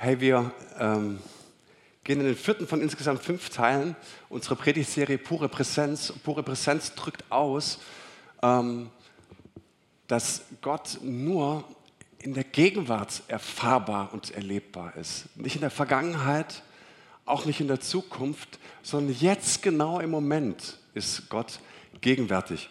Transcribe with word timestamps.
Hey, 0.00 0.20
wir 0.20 0.52
ähm, 0.78 1.18
gehen 2.04 2.20
in 2.20 2.26
den 2.26 2.36
vierten 2.36 2.68
von 2.68 2.80
insgesamt 2.80 3.20
fünf 3.20 3.50
Teilen 3.50 3.96
unserer 4.28 4.54
Predigtserie 4.54 5.18
Pure 5.18 5.48
Präsenz. 5.48 6.12
Pure 6.22 6.44
Präsenz 6.44 6.94
drückt 6.94 7.24
aus, 7.32 7.80
ähm, 8.40 8.90
dass 10.06 10.42
Gott 10.62 11.00
nur 11.02 11.64
in 12.22 12.32
der 12.32 12.44
Gegenwart 12.44 13.24
erfahrbar 13.26 14.10
und 14.12 14.30
erlebbar 14.30 14.94
ist. 14.94 15.36
Nicht 15.36 15.56
in 15.56 15.62
der 15.62 15.70
Vergangenheit, 15.70 16.62
auch 17.24 17.44
nicht 17.44 17.60
in 17.60 17.66
der 17.66 17.80
Zukunft, 17.80 18.60
sondern 18.84 19.16
jetzt 19.18 19.64
genau 19.64 19.98
im 19.98 20.10
Moment 20.10 20.78
ist 20.94 21.28
Gott 21.28 21.58
gegenwärtig. 22.00 22.70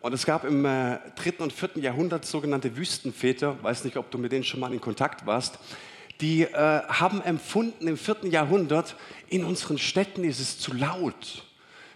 Und 0.00 0.12
es 0.12 0.26
gab 0.26 0.44
im 0.44 0.66
äh, 0.66 0.98
dritten 1.14 1.42
und 1.42 1.54
vierten 1.54 1.80
Jahrhundert 1.80 2.26
sogenannte 2.26 2.76
Wüstenväter, 2.76 3.56
weiß 3.62 3.84
nicht, 3.84 3.96
ob 3.96 4.10
du 4.10 4.18
mit 4.18 4.30
denen 4.30 4.44
schon 4.44 4.60
mal 4.60 4.74
in 4.74 4.80
Kontakt 4.82 5.24
warst, 5.24 5.58
die 6.20 6.42
äh, 6.42 6.52
haben 6.52 7.20
empfunden 7.22 7.88
im 7.88 7.96
vierten 7.96 8.30
Jahrhundert, 8.30 8.96
in 9.28 9.44
unseren 9.44 9.78
Städten 9.78 10.24
ist 10.24 10.40
es 10.40 10.58
zu 10.58 10.72
laut. 10.72 11.44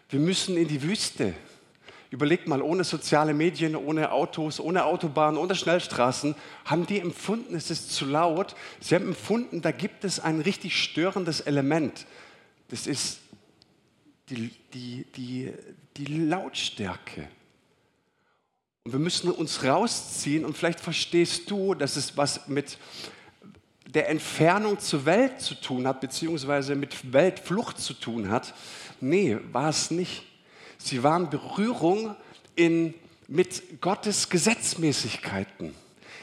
Wir 0.09 0.21
müssen 0.21 0.57
in 0.57 0.69
die 0.69 0.83
Wüste. 0.83 1.35
Überlegt 2.11 2.49
mal, 2.49 2.61
ohne 2.61 2.83
soziale 2.83 3.33
Medien, 3.33 3.77
ohne 3.77 4.11
Autos, 4.11 4.59
ohne 4.59 4.85
Autobahnen, 4.85 5.39
ohne 5.39 5.55
Schnellstraßen, 5.55 6.35
haben 6.65 6.85
die 6.85 6.99
empfunden, 6.99 7.55
es 7.55 7.71
ist 7.71 7.93
zu 7.93 8.05
laut. 8.05 8.57
Sie 8.81 8.97
haben 8.97 9.07
empfunden, 9.07 9.63
da 9.63 9.71
gibt 9.71 10.03
es 10.05 10.19
ein 10.19 10.41
richtig 10.41 10.77
störendes 10.77 11.41
Element. 11.41 12.07
Das 12.69 12.89
ist 12.89 13.21
die, 14.29 14.51
die, 14.75 15.07
die, 15.17 15.53
die 15.97 16.07
Lautstärke. 16.07 17.29
Und 18.85 18.93
wir 18.93 18.99
müssen 18.99 19.31
uns 19.31 19.63
rausziehen 19.63 20.45
und 20.45 20.57
vielleicht 20.57 20.81
verstehst 20.81 21.49
du, 21.49 21.75
dass 21.75 21.95
es 21.95 22.17
was 22.17 22.49
mit 22.49 22.77
der 23.93 24.09
Entfernung 24.09 24.79
zur 24.79 25.05
Welt 25.05 25.41
zu 25.41 25.55
tun 25.55 25.87
hat, 25.87 26.01
beziehungsweise 26.01 26.75
mit 26.75 27.13
Weltflucht 27.13 27.79
zu 27.79 27.95
tun 27.95 28.31
hat. 28.31 28.55
Nee, 29.01 29.37
war 29.53 29.69
es 29.69 29.91
nicht. 29.91 30.25
Sie 30.79 31.03
waren 31.03 31.31
Berührung 31.31 32.15
in, 32.55 32.95
mit 33.29 33.81
Gottes 33.81 34.29
Gesetzmäßigkeiten. 34.29 35.75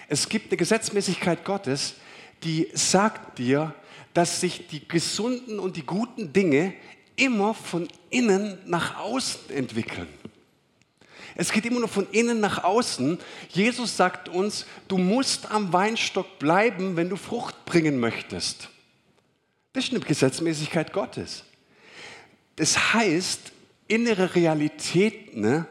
Es 0.07 0.29
gibt 0.29 0.51
eine 0.51 0.57
Gesetzmäßigkeit 0.57 1.43
Gottes, 1.43 1.95
die 2.43 2.69
sagt 2.73 3.39
dir, 3.39 3.73
dass 4.13 4.41
sich 4.41 4.67
die 4.67 4.87
gesunden 4.87 5.59
und 5.59 5.75
die 5.75 5.85
guten 5.85 6.33
Dinge 6.33 6.73
immer 7.15 7.53
von 7.53 7.87
innen 8.09 8.57
nach 8.65 8.99
außen 8.99 9.49
entwickeln. 9.51 10.07
Es 11.39 11.51
geht 11.51 11.67
immer 11.67 11.79
nur 11.79 11.87
von 11.87 12.07
innen 12.09 12.39
nach 12.39 12.63
außen. 12.63 13.19
Jesus 13.49 13.95
sagt 13.95 14.27
uns, 14.27 14.65
du 14.87 14.97
musst 14.97 15.51
am 15.51 15.71
Weinstock 15.71 16.39
bleiben, 16.39 16.95
wenn 16.95 17.09
du 17.09 17.15
Frucht 17.15 17.63
bringen 17.65 17.99
möchtest. 17.99 18.69
Das 19.71 19.83
ist 19.83 19.91
eine 19.91 19.99
Gesetzmäßigkeit 19.99 20.91
Gottes. 20.91 21.43
Das 22.55 22.95
heißt, 22.95 23.51
innere 23.87 24.33
Realitäten 24.33 25.41
ne, 25.41 25.67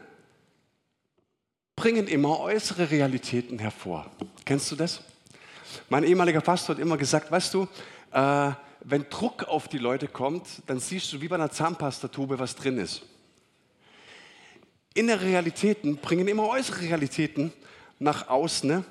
bringen 1.75 2.07
immer 2.07 2.39
äußere 2.39 2.89
Realitäten 2.89 3.59
hervor. 3.59 4.09
Kennst 4.45 4.71
du 4.71 4.77
das? 4.77 5.01
Mein 5.89 6.05
ehemaliger 6.05 6.39
Pastor 6.39 6.77
hat 6.77 6.81
immer 6.81 6.95
gesagt, 6.95 7.29
weißt 7.29 7.53
du, 7.53 7.67
äh, 8.13 8.51
wenn 8.85 9.09
Druck 9.09 9.43
auf 9.43 9.67
die 9.67 9.79
Leute 9.79 10.07
kommt, 10.07 10.47
dann 10.67 10.79
siehst 10.79 11.11
du 11.11 11.19
wie 11.19 11.27
bei 11.27 11.35
einer 11.35 11.51
Zahnpastatube, 11.51 12.39
was 12.39 12.55
drin 12.55 12.77
ist 12.77 13.03
innere 14.97 15.25
Realitäten 15.25 15.97
bringen 15.97 16.27
immer 16.27 16.47
äußere 16.47 16.81
Realitäten 16.81 17.53
nach 17.99 18.27
außen. 18.27 18.67
Ne? 18.69 18.83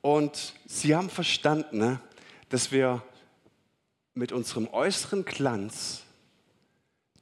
Und 0.00 0.54
sie 0.66 0.94
haben 0.94 1.10
verstanden, 1.10 1.78
ne, 1.78 2.00
dass 2.48 2.72
wir 2.72 3.02
mit 4.14 4.32
unserem 4.32 4.68
äußeren 4.68 5.24
Glanz 5.24 6.02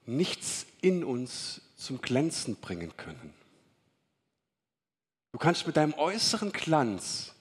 nichts 0.04 0.66
in 0.80 1.04
uns 1.04 1.62
zum 1.76 2.00
Glänzen 2.00 2.56
bringen 2.56 2.96
können. 2.96 3.32
Du 5.32 5.38
kannst 5.38 5.66
mit 5.66 5.76
deinem 5.76 5.94
äußeren 5.94 6.52
Glanz 6.52 7.32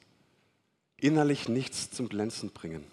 innerlich 0.97 1.49
nichts 1.49 1.91
zum 1.91 2.07
Glänzen 2.07 2.51
bringen. 2.51 2.85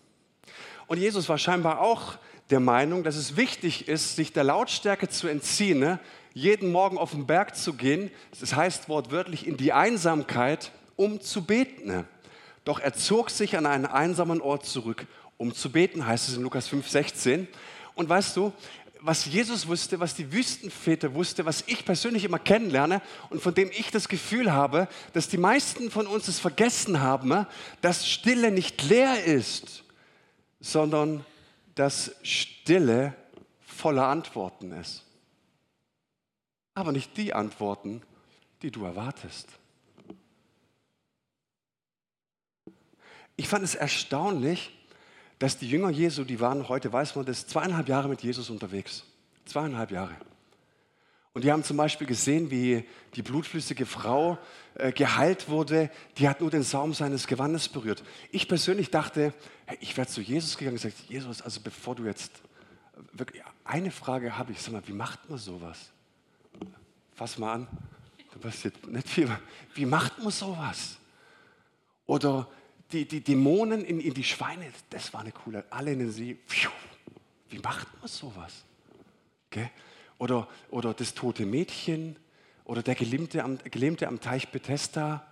Und 0.88 0.98
Jesus 0.98 1.28
war 1.28 1.38
scheinbar 1.38 1.80
auch 1.80 2.16
der 2.50 2.60
Meinung, 2.60 3.04
dass 3.04 3.16
es 3.16 3.36
wichtig 3.36 3.88
ist, 3.88 4.16
sich 4.16 4.32
der 4.32 4.44
Lautstärke 4.44 5.08
zu 5.08 5.28
entziehen, 5.28 5.78
ne? 5.78 6.00
Jeden 6.38 6.70
Morgen 6.70 6.98
auf 6.98 7.10
den 7.10 7.26
Berg 7.26 7.56
zu 7.56 7.72
gehen, 7.74 8.12
das 8.38 8.54
heißt 8.54 8.88
wortwörtlich 8.88 9.46
in 9.46 9.56
die 9.56 9.72
Einsamkeit, 9.72 10.70
um 10.94 11.20
zu 11.20 11.44
beten. 11.44 12.04
Doch 12.64 12.78
er 12.78 12.94
zog 12.94 13.30
sich 13.30 13.56
an 13.56 13.66
einen 13.66 13.86
einsamen 13.86 14.40
Ort 14.40 14.64
zurück, 14.64 15.06
um 15.36 15.52
zu 15.52 15.72
beten, 15.72 16.06
heißt 16.06 16.28
es 16.28 16.36
in 16.36 16.42
Lukas 16.42 16.68
5, 16.68 16.88
16. 16.88 17.48
Und 17.96 18.08
weißt 18.08 18.36
du, 18.36 18.52
was 19.00 19.24
Jesus 19.24 19.66
wusste, 19.66 19.98
was 19.98 20.14
die 20.14 20.32
Wüstenväter 20.32 21.12
wusste, 21.14 21.44
was 21.44 21.64
ich 21.66 21.84
persönlich 21.84 22.24
immer 22.24 22.38
kennenlerne 22.38 23.02
und 23.30 23.42
von 23.42 23.54
dem 23.54 23.70
ich 23.72 23.90
das 23.90 24.08
Gefühl 24.08 24.52
habe, 24.52 24.86
dass 25.14 25.28
die 25.28 25.38
meisten 25.38 25.90
von 25.90 26.06
uns 26.06 26.28
es 26.28 26.38
vergessen 26.38 27.00
haben, 27.00 27.46
dass 27.80 28.08
Stille 28.08 28.52
nicht 28.52 28.82
leer 28.84 29.24
ist, 29.24 29.82
sondern 30.60 31.24
dass 31.74 32.12
Stille 32.22 33.14
voller 33.60 34.06
Antworten 34.06 34.70
ist 34.70 35.07
aber 36.78 36.92
nicht 36.92 37.16
die 37.16 37.34
Antworten, 37.34 38.02
die 38.62 38.70
du 38.70 38.84
erwartest. 38.84 39.48
Ich 43.36 43.48
fand 43.48 43.64
es 43.64 43.74
erstaunlich, 43.74 44.70
dass 45.38 45.58
die 45.58 45.68
Jünger 45.68 45.90
Jesu, 45.90 46.24
die 46.24 46.40
waren 46.40 46.68
heute, 46.68 46.92
weiß 46.92 47.14
man 47.14 47.24
das, 47.24 47.46
zweieinhalb 47.46 47.88
Jahre 47.88 48.08
mit 48.08 48.22
Jesus 48.22 48.50
unterwegs. 48.50 49.04
Zweieinhalb 49.44 49.90
Jahre. 49.90 50.16
Und 51.32 51.44
die 51.44 51.52
haben 51.52 51.62
zum 51.62 51.76
Beispiel 51.76 52.06
gesehen, 52.06 52.50
wie 52.50 52.84
die 53.14 53.22
blutflüssige 53.22 53.86
Frau 53.86 54.38
äh, 54.74 54.90
geheilt 54.90 55.48
wurde. 55.48 55.90
Die 56.16 56.28
hat 56.28 56.40
nur 56.40 56.50
den 56.50 56.64
Saum 56.64 56.94
seines 56.94 57.28
Gewandes 57.28 57.68
berührt. 57.68 58.02
Ich 58.32 58.48
persönlich 58.48 58.90
dachte, 58.90 59.32
hey, 59.66 59.78
ich 59.80 59.96
wäre 59.96 60.08
zu 60.08 60.20
Jesus 60.20 60.56
gegangen 60.56 60.76
und 60.76 60.82
gesagt, 60.82 61.08
Jesus, 61.08 61.40
also 61.40 61.60
bevor 61.60 61.94
du 61.94 62.04
jetzt, 62.06 62.32
wirklich, 63.12 63.42
eine 63.64 63.92
Frage 63.92 64.36
habe 64.36 64.50
ich, 64.50 64.60
sag 64.60 64.72
mal, 64.72 64.82
wie 64.86 64.92
macht 64.92 65.30
man 65.30 65.38
sowas? 65.38 65.92
Fass 67.18 67.36
mal 67.36 67.52
an, 67.52 67.66
da 68.32 68.38
passiert 68.38 68.86
nicht 68.86 69.08
viel. 69.08 69.28
Wie 69.74 69.84
macht 69.84 70.18
man 70.20 70.30
sowas? 70.30 70.98
Oder 72.06 72.48
die, 72.92 73.06
die 73.08 73.20
Dämonen 73.20 73.84
in, 73.84 74.00
in 74.00 74.14
die 74.14 74.22
Schweine, 74.22 74.72
das 74.88 75.12
war 75.12 75.22
eine 75.22 75.32
coole, 75.32 75.64
alle 75.70 75.92
in 75.92 75.98
den 75.98 76.12
See. 76.12 76.38
Wie 77.48 77.58
macht 77.58 77.88
man 77.98 78.08
sowas? 78.08 78.64
Okay? 79.50 79.70
Oder, 80.18 80.46
oder 80.70 80.94
das 80.94 81.12
tote 81.12 81.44
Mädchen 81.44 82.16
oder 82.64 82.84
der 82.84 82.94
Gelähmte 82.94 83.42
am, 83.42 83.58
Gelähmte 83.58 84.06
am 84.06 84.20
Teich 84.20 84.48
Bethesda. 84.48 85.26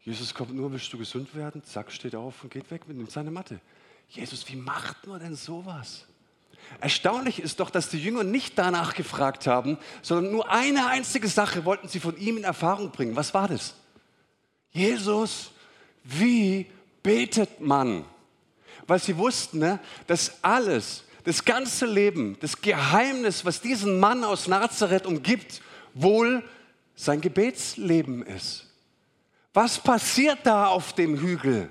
Jesus 0.00 0.34
kommt 0.34 0.52
nur, 0.52 0.72
willst 0.72 0.92
du 0.92 0.98
gesund 0.98 1.32
werden? 1.36 1.62
Zack, 1.62 1.92
steht 1.92 2.16
auf 2.16 2.42
und 2.42 2.50
geht 2.50 2.70
weg, 2.72 2.88
nimmt 2.88 3.12
seine 3.12 3.30
Matte. 3.30 3.60
Jesus, 4.08 4.48
wie 4.48 4.56
macht 4.56 5.06
man 5.06 5.20
denn 5.20 5.36
sowas? 5.36 6.06
Erstaunlich 6.80 7.40
ist 7.40 7.60
doch, 7.60 7.70
dass 7.70 7.90
die 7.90 7.98
Jünger 7.98 8.24
nicht 8.24 8.58
danach 8.58 8.94
gefragt 8.94 9.46
haben, 9.46 9.78
sondern 10.02 10.32
nur 10.32 10.50
eine 10.50 10.86
einzige 10.86 11.28
Sache 11.28 11.64
wollten 11.64 11.88
sie 11.88 12.00
von 12.00 12.16
ihm 12.16 12.38
in 12.38 12.44
Erfahrung 12.44 12.90
bringen. 12.90 13.16
Was 13.16 13.34
war 13.34 13.48
das? 13.48 13.74
Jesus, 14.70 15.50
wie 16.04 16.66
betet 17.02 17.60
man? 17.60 18.04
Weil 18.86 18.98
sie 18.98 19.16
wussten, 19.16 19.58
ne, 19.58 19.78
dass 20.06 20.42
alles, 20.42 21.04
das 21.24 21.44
ganze 21.44 21.86
Leben, 21.86 22.36
das 22.40 22.60
Geheimnis, 22.60 23.44
was 23.44 23.60
diesen 23.60 24.00
Mann 24.00 24.24
aus 24.24 24.48
Nazareth 24.48 25.06
umgibt, 25.06 25.60
wohl 25.92 26.42
sein 26.94 27.20
Gebetsleben 27.20 28.22
ist. 28.22 28.66
Was 29.52 29.78
passiert 29.78 30.38
da 30.44 30.66
auf 30.66 30.92
dem 30.92 31.18
Hügel? 31.18 31.70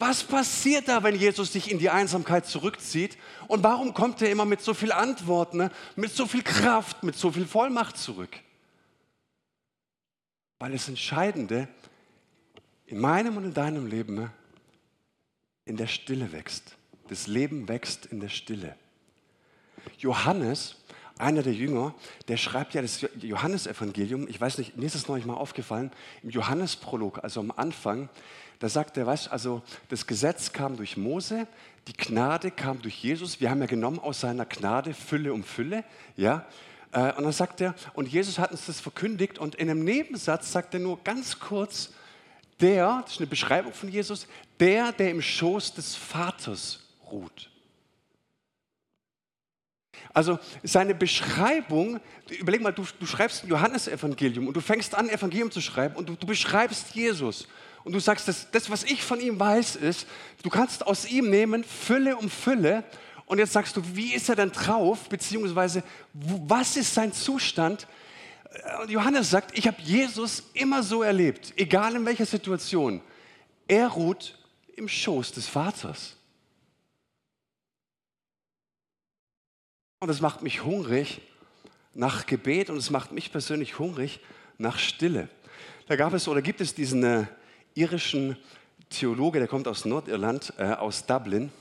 Was 0.00 0.24
passiert 0.24 0.88
da, 0.88 1.02
wenn 1.02 1.14
Jesus 1.14 1.52
sich 1.52 1.70
in 1.70 1.78
die 1.78 1.90
Einsamkeit 1.90 2.46
zurückzieht? 2.46 3.18
Und 3.48 3.62
warum 3.62 3.92
kommt 3.92 4.22
er 4.22 4.30
immer 4.30 4.46
mit 4.46 4.62
so 4.62 4.72
viel 4.72 4.92
Antworten, 4.92 5.58
ne? 5.58 5.70
mit 5.94 6.10
so 6.10 6.24
viel 6.24 6.42
Kraft, 6.42 7.02
mit 7.02 7.16
so 7.16 7.30
viel 7.30 7.46
Vollmacht 7.46 7.98
zurück? 7.98 8.34
Weil 10.58 10.72
das 10.72 10.88
Entscheidende 10.88 11.68
in 12.86 12.98
meinem 12.98 13.36
und 13.36 13.44
in 13.44 13.52
deinem 13.52 13.86
Leben 13.86 14.14
ne, 14.14 14.32
in 15.66 15.76
der 15.76 15.86
Stille 15.86 16.32
wächst. 16.32 16.76
Das 17.08 17.26
Leben 17.26 17.68
wächst 17.68 18.06
in 18.06 18.20
der 18.20 18.30
Stille. 18.30 18.76
Johannes, 19.98 20.76
einer 21.20 21.42
der 21.42 21.52
Jünger, 21.52 21.94
der 22.28 22.36
schreibt 22.36 22.74
ja 22.74 22.82
das 22.82 23.06
Johannesevangelium. 23.20 24.26
Ich 24.28 24.40
weiß 24.40 24.58
nicht, 24.58 24.76
mir 24.76 24.86
ist 24.86 24.94
es 24.94 25.08
neulich 25.08 25.26
mal 25.26 25.34
aufgefallen, 25.34 25.90
im 26.22 26.30
Johannesprolog, 26.30 27.22
also 27.22 27.40
am 27.40 27.52
Anfang, 27.54 28.08
da 28.58 28.68
sagt 28.68 28.96
er, 28.96 29.06
weißt 29.06 29.32
also 29.32 29.62
das 29.88 30.06
Gesetz 30.06 30.52
kam 30.52 30.76
durch 30.76 30.96
Mose, 30.96 31.46
die 31.88 31.94
Gnade 31.94 32.50
kam 32.50 32.82
durch 32.82 33.02
Jesus. 33.02 33.40
Wir 33.40 33.50
haben 33.50 33.60
ja 33.60 33.66
genommen 33.66 33.98
aus 33.98 34.20
seiner 34.20 34.44
Gnade 34.44 34.92
Fülle 34.94 35.32
um 35.32 35.42
Fülle, 35.42 35.84
ja. 36.16 36.46
Äh, 36.92 37.14
und 37.14 37.24
dann 37.24 37.32
sagt 37.32 37.60
er, 37.60 37.74
und 37.94 38.08
Jesus 38.08 38.38
hat 38.38 38.50
uns 38.50 38.66
das 38.66 38.80
verkündigt 38.80 39.38
und 39.38 39.54
in 39.54 39.70
einem 39.70 39.84
Nebensatz 39.84 40.52
sagt 40.52 40.74
er 40.74 40.80
nur 40.80 41.02
ganz 41.02 41.38
kurz, 41.38 41.92
der, 42.60 43.00
das 43.02 43.12
ist 43.12 43.20
eine 43.20 43.26
Beschreibung 43.26 43.72
von 43.72 43.88
Jesus, 43.88 44.26
der, 44.58 44.92
der 44.92 45.10
im 45.10 45.22
Schoß 45.22 45.74
des 45.74 45.96
Vaters 45.96 46.80
ruht. 47.10 47.49
Also 50.12 50.38
seine 50.62 50.94
Beschreibung, 50.94 52.00
überleg 52.28 52.60
mal, 52.60 52.72
du, 52.72 52.84
du 52.98 53.06
schreibst 53.06 53.44
ein 53.44 53.48
Johannesevangelium 53.48 54.48
und 54.48 54.56
du 54.56 54.60
fängst 54.60 54.94
an, 54.94 55.08
Evangelium 55.08 55.50
zu 55.50 55.60
schreiben 55.60 55.94
und 55.96 56.08
du, 56.08 56.16
du 56.16 56.26
beschreibst 56.26 56.94
Jesus. 56.94 57.46
Und 57.84 57.92
du 57.92 58.00
sagst, 58.00 58.28
das, 58.28 58.50
das, 58.50 58.70
was 58.70 58.84
ich 58.84 59.02
von 59.02 59.20
ihm 59.20 59.38
weiß, 59.38 59.76
ist, 59.76 60.06
du 60.42 60.50
kannst 60.50 60.86
aus 60.86 61.08
ihm 61.08 61.30
nehmen 61.30 61.64
Fülle 61.64 62.16
um 62.16 62.28
Fülle. 62.28 62.84
Und 63.26 63.38
jetzt 63.38 63.52
sagst 63.52 63.76
du, 63.76 63.82
wie 63.94 64.12
ist 64.12 64.28
er 64.28 64.36
denn 64.36 64.50
drauf? 64.50 65.08
Beziehungsweise, 65.08 65.82
was 66.12 66.76
ist 66.76 66.92
sein 66.92 67.12
Zustand? 67.12 67.86
Und 68.82 68.90
Johannes 68.90 69.30
sagt, 69.30 69.56
ich 69.56 69.66
habe 69.66 69.80
Jesus 69.80 70.42
immer 70.52 70.82
so 70.82 71.02
erlebt, 71.02 71.52
egal 71.56 71.94
in 71.94 72.04
welcher 72.04 72.26
Situation. 72.26 73.00
Er 73.68 73.86
ruht 73.86 74.36
im 74.76 74.88
Schoß 74.88 75.32
des 75.32 75.46
Vaters. 75.46 76.16
Und 80.02 80.08
es 80.08 80.22
macht 80.22 80.40
mich 80.40 80.64
hungrig 80.64 81.20
nach 81.92 82.24
Gebet 82.24 82.70
und 82.70 82.78
es 82.78 82.88
macht 82.88 83.12
mich 83.12 83.30
persönlich 83.30 83.78
hungrig 83.78 84.20
nach 84.56 84.78
Stille. 84.78 85.28
Da 85.88 85.96
gab 85.96 86.14
es 86.14 86.26
oder 86.26 86.40
gibt 86.40 86.62
es 86.62 86.74
diesen 86.74 87.04
äh, 87.04 87.26
irischen 87.74 88.38
Theologe, 88.88 89.40
der 89.40 89.46
kommt 89.46 89.68
aus 89.68 89.84
Nordirland, 89.84 90.54
äh, 90.56 90.72
aus 90.72 91.04
Dublin, 91.04 91.52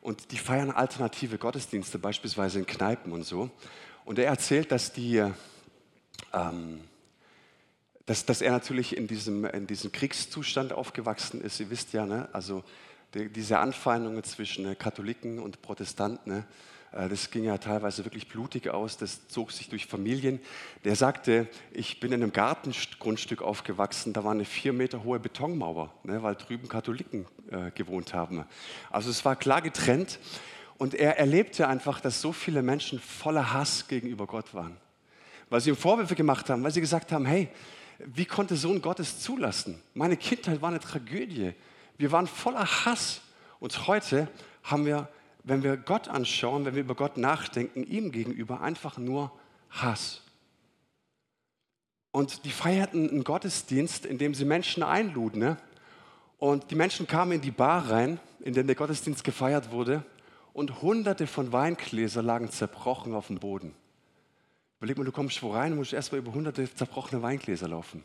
und 0.00 0.32
die 0.32 0.38
feiern 0.38 0.70
alternative 0.70 1.36
Gottesdienste, 1.36 1.98
beispielsweise 1.98 2.60
in 2.60 2.64
Kneipen 2.64 3.12
und 3.12 3.24
so. 3.24 3.50
Und 4.06 4.18
er 4.18 4.28
erzählt, 4.28 4.72
dass 4.72 4.94
die, 4.94 5.22
ähm, 6.32 6.80
dass, 8.06 8.24
dass 8.24 8.40
er 8.40 8.52
natürlich 8.52 8.96
in 8.96 9.06
diesem, 9.06 9.44
in 9.44 9.66
diesem 9.66 9.92
Kriegszustand 9.92 10.72
aufgewachsen 10.72 11.42
ist. 11.42 11.60
Ihr 11.60 11.68
wisst 11.68 11.92
ja, 11.92 12.06
ne? 12.06 12.26
also 12.32 12.64
die, 13.12 13.28
diese 13.28 13.58
Anfeindungen 13.58 14.24
zwischen 14.24 14.64
äh, 14.64 14.76
Katholiken 14.76 15.38
und 15.38 15.60
Protestanten, 15.60 16.32
ne? 16.32 16.44
Äh, 16.92 17.08
das 17.08 17.30
ging 17.30 17.44
ja 17.44 17.58
teilweise 17.58 18.04
wirklich 18.04 18.28
blutig 18.28 18.68
aus, 18.68 18.96
das 18.96 19.26
zog 19.28 19.52
sich 19.52 19.68
durch 19.68 19.86
Familien. 19.86 20.40
Der 20.84 20.96
sagte, 20.96 21.48
ich 21.72 22.00
bin 22.00 22.12
in 22.12 22.22
einem 22.22 22.32
Gartengrundstück 22.32 23.42
aufgewachsen, 23.42 24.12
da 24.12 24.24
war 24.24 24.32
eine 24.32 24.44
vier 24.44 24.72
Meter 24.72 25.04
hohe 25.04 25.18
Betonmauer, 25.18 25.92
ne, 26.04 26.22
weil 26.22 26.34
drüben 26.36 26.68
Katholiken 26.68 27.26
äh, 27.50 27.70
gewohnt 27.72 28.14
haben. 28.14 28.44
Also 28.90 29.10
es 29.10 29.24
war 29.24 29.36
klar 29.36 29.62
getrennt 29.62 30.18
und 30.78 30.94
er 30.94 31.18
erlebte 31.18 31.68
einfach, 31.68 32.00
dass 32.00 32.20
so 32.20 32.32
viele 32.32 32.62
Menschen 32.62 33.00
voller 33.00 33.52
Hass 33.52 33.88
gegenüber 33.88 34.26
Gott 34.26 34.54
waren. 34.54 34.76
Weil 35.48 35.60
sie 35.60 35.70
ihm 35.70 35.76
Vorwürfe 35.76 36.14
gemacht 36.14 36.48
haben, 36.48 36.62
weil 36.64 36.72
sie 36.72 36.80
gesagt 36.80 37.12
haben, 37.12 37.26
hey, 37.26 37.48
wie 37.98 38.24
konnte 38.24 38.56
so 38.56 38.70
ein 38.70 38.82
Gottes 38.82 39.20
zulassen? 39.20 39.80
Meine 39.94 40.16
Kindheit 40.16 40.60
war 40.62 40.70
eine 40.70 40.80
Tragödie. 40.80 41.52
Wir 41.98 42.10
waren 42.10 42.26
voller 42.26 42.64
Hass. 42.84 43.20
Und 43.60 43.86
heute 43.86 44.28
haben 44.64 44.86
wir 44.86 45.08
wenn 45.44 45.62
wir 45.62 45.76
Gott 45.76 46.08
anschauen, 46.08 46.64
wenn 46.64 46.74
wir 46.74 46.82
über 46.82 46.94
Gott 46.94 47.16
nachdenken, 47.16 47.84
ihm 47.84 48.12
gegenüber 48.12 48.60
einfach 48.60 48.98
nur 48.98 49.32
Hass. 49.70 50.22
Und 52.12 52.44
die 52.44 52.50
feierten 52.50 53.08
einen 53.08 53.24
Gottesdienst, 53.24 54.06
in 54.06 54.18
dem 54.18 54.34
sie 54.34 54.44
Menschen 54.44 54.82
einluden. 54.82 55.40
Ne? 55.40 55.56
Und 56.38 56.70
die 56.70 56.74
Menschen 56.74 57.06
kamen 57.06 57.32
in 57.32 57.40
die 57.40 57.50
Bar 57.50 57.90
rein, 57.90 58.20
in 58.40 58.54
der 58.54 58.64
der 58.64 58.74
Gottesdienst 58.74 59.24
gefeiert 59.24 59.72
wurde, 59.72 60.04
und 60.52 60.82
hunderte 60.82 61.26
von 61.26 61.52
Weingläser 61.52 62.22
lagen 62.22 62.50
zerbrochen 62.50 63.14
auf 63.14 63.28
dem 63.28 63.38
Boden. 63.38 63.74
Überleg 64.78 64.98
mal, 64.98 65.04
du 65.04 65.12
kommst 65.12 65.42
wo 65.42 65.52
rein 65.52 65.72
und 65.72 65.78
musst 65.78 65.94
erstmal 65.94 66.20
über 66.20 66.34
hunderte 66.34 66.72
zerbrochene 66.72 67.22
Weingläser 67.22 67.68
laufen. 67.68 68.04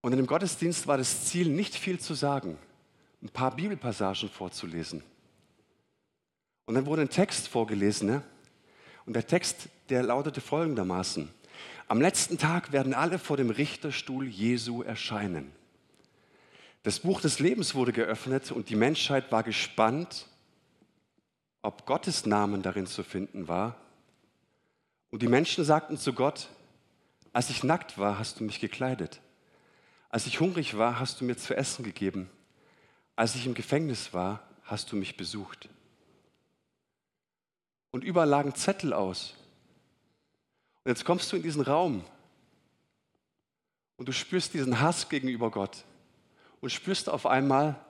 Und 0.00 0.12
in 0.12 0.18
dem 0.18 0.26
Gottesdienst 0.26 0.86
war 0.86 0.96
das 0.96 1.24
Ziel, 1.24 1.48
nicht 1.48 1.74
viel 1.74 1.98
zu 1.98 2.14
sagen 2.14 2.56
ein 3.22 3.30
paar 3.30 3.54
Bibelpassagen 3.56 4.28
vorzulesen. 4.28 5.02
Und 6.66 6.74
dann 6.74 6.86
wurde 6.86 7.02
ein 7.02 7.10
Text 7.10 7.48
vorgelesen. 7.48 8.08
Ne? 8.08 8.22
Und 9.06 9.14
der 9.14 9.26
Text, 9.26 9.68
der 9.88 10.02
lautete 10.02 10.40
folgendermaßen. 10.40 11.28
Am 11.88 12.00
letzten 12.00 12.36
Tag 12.36 12.72
werden 12.72 12.92
alle 12.92 13.18
vor 13.18 13.36
dem 13.36 13.50
Richterstuhl 13.50 14.26
Jesu 14.26 14.82
erscheinen. 14.82 15.50
Das 16.82 17.00
Buch 17.00 17.20
des 17.20 17.38
Lebens 17.38 17.74
wurde 17.74 17.92
geöffnet 17.92 18.52
und 18.52 18.68
die 18.68 18.76
Menschheit 18.76 19.32
war 19.32 19.42
gespannt, 19.42 20.26
ob 21.62 21.86
Gottes 21.86 22.26
Namen 22.26 22.62
darin 22.62 22.86
zu 22.86 23.02
finden 23.02 23.48
war. 23.48 23.76
Und 25.10 25.22
die 25.22 25.28
Menschen 25.28 25.64
sagten 25.64 25.96
zu 25.96 26.12
Gott, 26.12 26.48
als 27.32 27.50
ich 27.50 27.64
nackt 27.64 27.98
war, 27.98 28.18
hast 28.18 28.40
du 28.40 28.44
mich 28.44 28.60
gekleidet. 28.60 29.20
Als 30.10 30.26
ich 30.26 30.40
hungrig 30.40 30.76
war, 30.76 31.00
hast 31.00 31.20
du 31.20 31.24
mir 31.24 31.36
zu 31.36 31.56
essen 31.56 31.84
gegeben. 31.84 32.30
Als 33.18 33.34
ich 33.34 33.46
im 33.46 33.54
Gefängnis 33.54 34.14
war, 34.14 34.44
hast 34.62 34.92
du 34.92 34.96
mich 34.96 35.16
besucht. 35.16 35.68
Und 37.90 38.04
überall 38.04 38.28
lagen 38.28 38.54
Zettel 38.54 38.92
aus. 38.92 39.34
Und 40.84 40.90
jetzt 40.90 41.04
kommst 41.04 41.32
du 41.32 41.36
in 41.36 41.42
diesen 41.42 41.62
Raum 41.62 42.04
und 43.96 44.06
du 44.06 44.12
spürst 44.12 44.54
diesen 44.54 44.80
Hass 44.80 45.08
gegenüber 45.08 45.50
Gott 45.50 45.84
und 46.60 46.70
spürst 46.70 47.08
auf 47.08 47.26
einmal, 47.26 47.84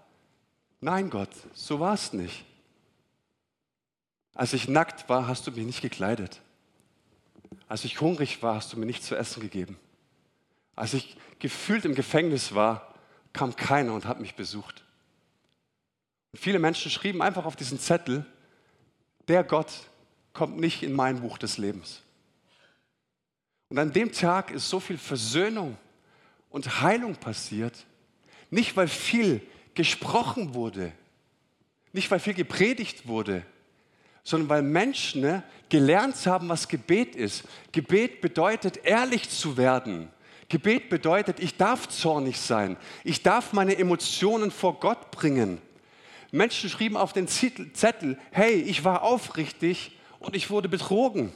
nein 0.81 1.11
Gott, 1.11 1.29
so 1.53 1.79
war 1.79 1.93
es 1.93 2.15
nicht. 2.15 2.47
Als 4.33 4.55
ich 4.55 4.67
nackt 4.67 5.11
war, 5.11 5.29
hast 5.29 5.47
du 5.47 5.51
mich 5.51 5.67
nicht 5.67 5.83
gekleidet. 5.83 6.41
Als 7.69 7.85
ich 7.85 8.01
hungrig 8.01 8.43
war, 8.43 8.55
hast 8.55 8.73
du 8.73 8.79
mir 8.79 8.87
nichts 8.87 9.07
zu 9.07 9.15
essen 9.15 9.43
gegeben. 9.43 9.79
Als 10.75 10.95
ich 10.95 11.19
gefühlt 11.39 11.85
im 11.85 11.95
Gefängnis 11.95 12.55
war, 12.55 12.95
kam 13.35 13.55
keiner 13.57 13.93
und 13.93 14.07
hat 14.07 14.21
mich 14.21 14.35
besucht. 14.35 14.87
Und 16.33 16.39
viele 16.39 16.59
Menschen 16.59 16.91
schrieben 16.91 17.23
einfach 17.23 17.45
auf 17.45 17.57
diesen 17.57 17.79
Zettel, 17.79 18.25
der 19.29 19.45
Gott 19.45 19.73
kommt 20.33 20.59
nicht 20.59 20.83
in 20.83 20.93
mein 20.93 21.21
Buch 21.21 21.39
des 21.39 21.59
Lebens. 21.59 22.03
Und 23.69 23.79
an 23.79 23.93
dem 23.93 24.13
Tag 24.13 24.51
ist 24.51 24.69
so 24.69 24.81
viel 24.81 24.99
Versöhnung 24.99 25.77
und 26.51 26.81
Heilung 26.81 27.17
passiert, 27.17 27.87
nicht 28.51 28.77
weil 28.77 28.89
viel 28.89 29.43
gesprochen 29.75 30.55
wurde, 30.55 30.93
nicht 31.93 32.11
weil 32.11 32.21
viel 32.21 32.35
gepredigt 32.35 33.07
wurde, 33.07 33.45
sondern 34.25 34.49
weil 34.49 34.63
Menschen 34.63 35.23
ne, 35.23 35.43
gelernt 35.69 36.27
haben, 36.27 36.49
was 36.49 36.69
Gebet 36.69 37.15
ist. 37.15 37.45
Gebet 37.73 38.21
bedeutet, 38.21 38.79
ehrlich 38.85 39.29
zu 39.29 39.57
werden. 39.57 40.11
Gebet 40.49 40.89
bedeutet, 40.89 41.41
ich 41.41 41.57
darf 41.57 41.89
zornig 41.89 42.39
sein. 42.41 42.77
Ich 43.05 43.23
darf 43.23 43.53
meine 43.53 43.77
Emotionen 43.77 44.51
vor 44.51 44.81
Gott 44.81 45.11
bringen. 45.11 45.61
Menschen 46.31 46.69
schrieben 46.69 46.97
auf 46.97 47.13
den 47.13 47.29
Zettel, 47.29 48.19
hey, 48.31 48.55
ich 48.55 48.85
war 48.85 49.03
aufrichtig 49.03 49.93
und 50.19 50.37
ich 50.37 50.51
wurde 50.51 50.69
betrogen. 50.69 51.33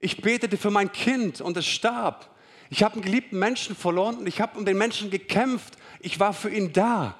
Ich 0.00 0.20
betete 0.20 0.56
für 0.56 0.70
mein 0.70 0.92
Kind 0.92 1.40
und 1.40 1.56
es 1.56 1.66
starb. 1.66 2.30
Ich 2.70 2.82
habe 2.82 2.94
einen 2.94 3.02
geliebten 3.02 3.38
Menschen 3.38 3.76
verloren 3.76 4.18
und 4.18 4.26
ich 4.26 4.40
habe 4.40 4.58
um 4.58 4.64
den 4.64 4.76
Menschen 4.76 5.10
gekämpft. 5.10 5.74
Ich 6.00 6.18
war 6.18 6.32
für 6.32 6.50
ihn 6.50 6.72
da. 6.72 7.16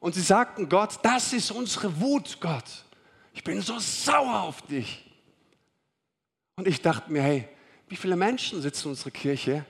Und 0.00 0.14
sie 0.14 0.22
sagten 0.22 0.68
Gott, 0.68 0.98
das 1.02 1.32
ist 1.32 1.50
unsere 1.50 2.00
Wut, 2.00 2.38
Gott. 2.40 2.84
Ich 3.34 3.44
bin 3.44 3.60
so 3.60 3.78
sauer 3.78 4.42
auf 4.42 4.62
dich. 4.62 5.04
Und 6.56 6.66
ich 6.66 6.80
dachte 6.80 7.12
mir, 7.12 7.22
hey, 7.22 7.48
wie 7.88 7.96
viele 7.96 8.16
Menschen 8.16 8.62
sitzen 8.62 8.88
in 8.88 8.90
unserer 8.90 9.10
Kirche 9.10 9.64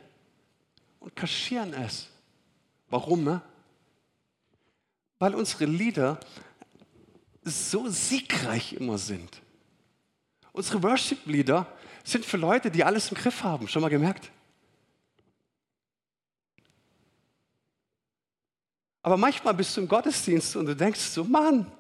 und 1.01 1.15
kaschieren 1.15 1.75
es? 1.75 2.09
Warum? 2.91 3.25
Ne? 3.25 3.43
Weil 5.19 5.35
unsere 5.35 5.65
Lieder 5.65 6.19
so 7.43 7.89
siegreich 7.89 8.75
immer 8.75 8.99
sind. 8.99 9.41
Unsere 10.53 10.83
Worship-Lieder 10.83 11.67
sind 12.05 12.25
für 12.25 12.37
Leute, 12.37 12.71
die 12.71 12.85
alles 12.85 13.11
im 13.11 13.17
Griff 13.17 13.43
haben. 13.43 13.69
Schon 13.69 13.83
mal 13.83 13.89
gemerkt? 13.89 14.31
Aber 19.03 19.17
manchmal 19.17 19.55
bist 19.55 19.77
du 19.77 19.81
im 19.81 19.89
Gottesdienst 19.89 20.57
und 20.57 20.67
du 20.67 20.77
denkst 20.77 21.01
so, 21.01 21.25
Mann, 21.25 21.71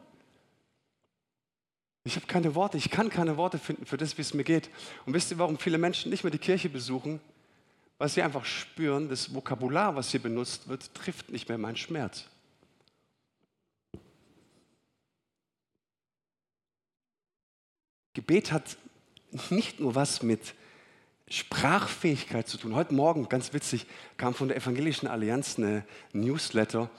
ich 2.04 2.16
habe 2.16 2.26
keine 2.26 2.54
Worte, 2.54 2.78
ich 2.78 2.90
kann 2.90 3.10
keine 3.10 3.36
Worte 3.36 3.58
finden 3.58 3.84
für 3.84 3.98
das, 3.98 4.16
wie 4.16 4.22
es 4.22 4.32
mir 4.32 4.44
geht. 4.44 4.70
Und 5.04 5.12
wisst 5.12 5.30
ihr, 5.30 5.38
warum 5.38 5.58
viele 5.58 5.76
Menschen 5.76 6.10
nicht 6.10 6.24
mehr 6.24 6.30
die 6.30 6.38
Kirche 6.38 6.70
besuchen? 6.70 7.20
Weil 7.98 8.08
sie 8.08 8.22
einfach 8.22 8.44
spüren, 8.44 9.08
das 9.08 9.34
Vokabular, 9.34 9.94
was 9.94 10.10
hier 10.10 10.22
benutzt 10.22 10.68
wird, 10.68 10.94
trifft 10.94 11.30
nicht 11.30 11.48
mehr 11.48 11.58
meinen 11.58 11.76
Schmerz. 11.76 12.24
Gebet 18.18 18.50
hat 18.50 18.76
nicht 19.50 19.78
nur 19.78 19.94
was 19.94 20.24
mit 20.24 20.56
Sprachfähigkeit 21.28 22.48
zu 22.48 22.58
tun. 22.58 22.74
Heute 22.74 22.92
Morgen, 22.92 23.28
ganz 23.28 23.52
witzig, 23.52 23.86
kam 24.16 24.34
von 24.34 24.48
der 24.48 24.56
Evangelischen 24.56 25.06
Allianz 25.06 25.56
eine 25.56 25.84
Newsletter, 26.12 26.90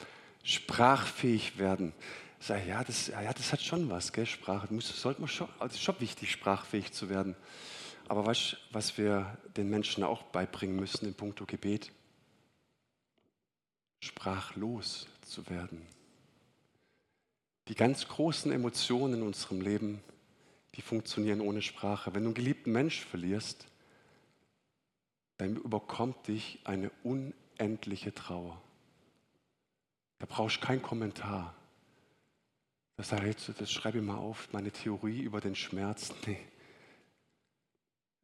sprachfähig 0.44 1.58
werden. 1.58 1.92
Ich 2.40 2.48
sage, 2.48 2.66
ja, 2.70 2.86
das, 2.86 3.08
ja, 3.08 3.34
das 3.34 3.52
hat 3.52 3.62
schon 3.62 3.90
was, 3.90 4.14
gell, 4.14 4.26
Sprache. 4.26 4.70
Sollte 4.80 5.20
man 5.20 5.28
schon, 5.28 5.50
ist 5.66 5.82
schon 5.82 6.00
wichtig, 6.00 6.32
sprachfähig 6.32 6.94
zu 6.94 7.10
werden. 7.10 7.36
Aber 8.08 8.26
weißt 8.26 8.56
was 8.72 8.98
wir 8.98 9.38
den 9.58 9.70
Menschen 9.70 10.06
auch 10.06 10.24
beibringen 10.24 10.78
müssen 10.78 11.06
in 11.06 11.16
puncto 11.16 11.46
Gebet? 11.46 11.92
Sprachlos 14.02 15.06
zu 15.24 15.50
werden. 15.50 15.86
Die 17.68 17.76
ganz 17.76 18.08
großen 18.08 18.54
Emotionen 18.54 19.16
in 19.16 19.22
unserem 19.24 19.60
Leben, 19.60 20.02
die 20.80 20.84
funktionieren 20.84 21.42
ohne 21.42 21.62
Sprache. 21.62 22.14
Wenn 22.14 22.24
du 22.24 22.30
einen 22.30 22.36
geliebten 22.36 22.72
Mensch 22.72 23.02
verlierst, 23.04 23.68
dann 25.36 25.58
überkommt 25.58 26.30
dich 26.30 26.62
eine 26.64 26.90
unendliche 27.04 28.14
Trauer. 28.14 28.62
Da 30.20 30.26
brauchst 30.26 30.58
du 30.58 30.66
keinen 30.66 30.82
Kommentar. 30.82 31.54
Das, 32.96 33.10
das 33.10 33.70
schreibe 33.70 33.98
ich 33.98 34.04
mal 34.06 34.16
auf, 34.16 34.48
meine 34.54 34.72
Theorie 34.72 35.20
über 35.20 35.42
den 35.42 35.56
Schmerz. 35.56 36.14
Nee. 36.26 36.38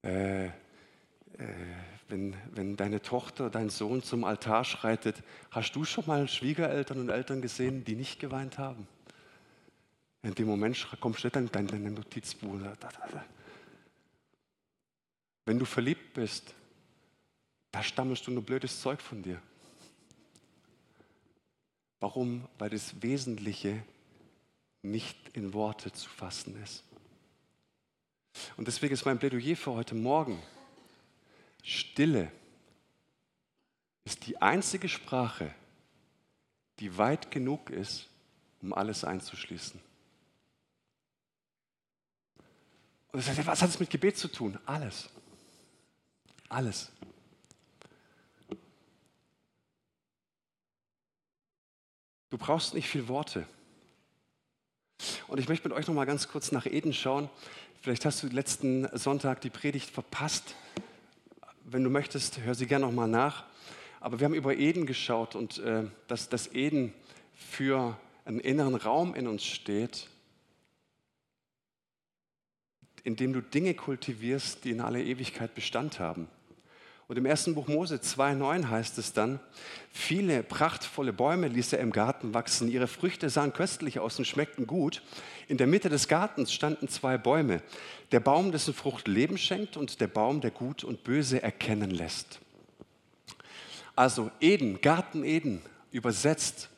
Äh, 0.10 0.46
äh, 0.46 0.52
wenn, 2.08 2.36
wenn 2.52 2.78
deine 2.78 3.02
Tochter, 3.02 3.50
dein 3.50 3.70
Sohn 3.70 4.02
zum 4.02 4.24
Altar 4.24 4.64
schreitet, 4.64 5.24
hast 5.52 5.76
du 5.76 5.84
schon 5.84 6.06
mal 6.06 6.28
Schwiegereltern 6.30 7.00
und 7.00 7.10
Eltern 7.10 7.42
gesehen, 7.42 7.84
die 7.84 7.96
nicht 7.96 8.20
geweint 8.20 8.60
haben? 8.60 8.88
In 10.26 10.34
dem 10.34 10.48
Moment 10.48 10.88
kommst 11.00 11.24
du 11.24 11.30
dann 11.30 11.46
in 11.46 11.68
dein 11.68 11.94
Notizbuch. 11.94 12.60
Wenn 15.46 15.60
du 15.60 15.66
verliebt 15.66 16.16
bist, 16.16 16.56
da 17.72 17.84
stammelst 17.84 18.26
du 18.26 18.32
nur 18.32 18.42
blödes 18.42 18.82
Zeug 18.82 19.02
von 19.02 19.22
dir. 19.22 19.40
Warum? 22.00 22.48
Weil 22.58 22.72
das 22.72 23.00
Wesentliche 23.04 23.84
nicht 24.82 25.16
in 25.34 25.54
Worte 25.54 25.92
zu 25.92 26.10
fassen 26.10 26.60
ist. 26.64 26.84
Und 28.58 28.68
deswegen 28.68 28.96
ist 28.96 29.06
mein 29.06 29.20
Plädoyer 29.20 29.56
für 29.56 29.74
heute 29.74 29.94
Morgen, 29.94 30.42
Stille 31.62 32.32
ist 34.06 34.26
die 34.26 34.42
einzige 34.42 34.90
Sprache, 34.90 35.54
die 36.80 36.98
weit 36.98 37.30
genug 37.30 37.70
ist, 37.70 38.08
um 38.64 38.74
alles 38.74 39.04
einzuschließen. 39.04 39.85
Und 43.16 43.26
das 43.26 43.30
heißt, 43.30 43.48
was 43.48 43.62
hat 43.62 43.70
es 43.70 43.80
mit 43.80 43.90
Gebet 43.90 44.18
zu 44.18 44.28
tun? 44.28 44.60
Alles. 44.66 45.08
Alles. 46.50 46.92
Du 52.30 52.38
brauchst 52.38 52.74
nicht 52.74 52.90
viel 52.90 53.08
Worte. 53.08 53.48
Und 55.30 55.40
ich 55.40 55.48
möchte 55.48 55.70
mit 55.70 55.78
euch 55.78 55.88
noch 55.88 55.96
mal 55.96 56.04
ganz 56.04 56.28
kurz 56.28 56.52
nach 56.52 56.66
Eden 56.66 56.92
schauen. 56.92 57.30
Vielleicht 57.82 58.04
hast 58.04 58.22
du 58.22 58.28
letzten 58.28 58.86
Sonntag 58.98 59.40
die 59.40 59.50
Predigt 59.50 59.90
verpasst. 59.90 60.54
Wenn 61.64 61.86
du 61.86 61.90
möchtest, 61.90 62.42
hör 62.42 62.54
sie 62.54 62.68
gerne 62.68 62.86
noch 62.86 62.92
mal 62.92 63.08
nach. 63.08 63.46
Aber 64.02 64.20
wir 64.20 64.26
haben 64.26 64.34
über 64.34 64.58
Eden 64.58 64.86
geschaut 64.86 65.36
und 65.36 65.60
äh, 65.60 65.86
dass 66.10 66.28
das 66.28 66.54
Eden 66.54 66.94
für 67.34 67.98
einen 68.26 68.42
inneren 68.42 68.76
Raum 68.76 69.16
in 69.16 69.30
uns 69.30 69.46
steht, 69.46 70.10
in 73.06 73.16
dem 73.16 73.32
du 73.32 73.42
Dinge 73.42 73.76
kultivierst, 73.76 74.66
die 74.66 74.72
in 74.72 74.82
aller 74.82 75.00
Ewigkeit 75.00 75.56
Bestand 75.56 76.00
haben. 76.00 76.28
Und 77.08 77.18
im 77.18 77.28
ersten 77.28 77.54
Buch 77.54 77.68
Mose 77.68 77.98
2,9 77.98 78.68
heißt 78.68 78.98
es 78.98 79.14
dann, 79.14 79.40
viele 79.92 80.42
prachtvolle 80.42 81.14
Bäume 81.14 81.48
ließ 81.48 81.74
er 81.74 81.80
im 81.80 81.92
Garten 81.92 82.34
wachsen, 82.34 82.68
ihre 82.68 82.88
Früchte 82.88 83.30
sahen 83.30 83.54
köstlich 83.54 84.00
aus 84.00 84.18
und 84.18 84.26
schmeckten 84.26 84.66
gut. 84.66 85.04
In 85.48 85.58
der 85.58 85.68
Mitte 85.68 85.90
des 85.90 86.08
Gartens 86.08 86.52
standen 86.52 86.88
zwei 86.88 87.20
Bäume, 87.20 87.62
der 88.12 88.22
Baum, 88.22 88.52
dessen 88.52 88.74
Frucht 88.74 89.08
Leben 89.08 89.38
schenkt 89.38 89.78
und 89.78 90.02
der 90.02 90.08
Baum, 90.08 90.42
der 90.42 90.50
Gut 90.50 90.84
und 90.84 91.04
Böse 91.04 91.44
erkennen 91.44 91.92
lässt. 91.92 92.40
Also 93.96 94.32
Eden, 94.42 94.82
Garten 94.82 95.24
Eden, 95.24 95.62
übersetzt 95.92 96.70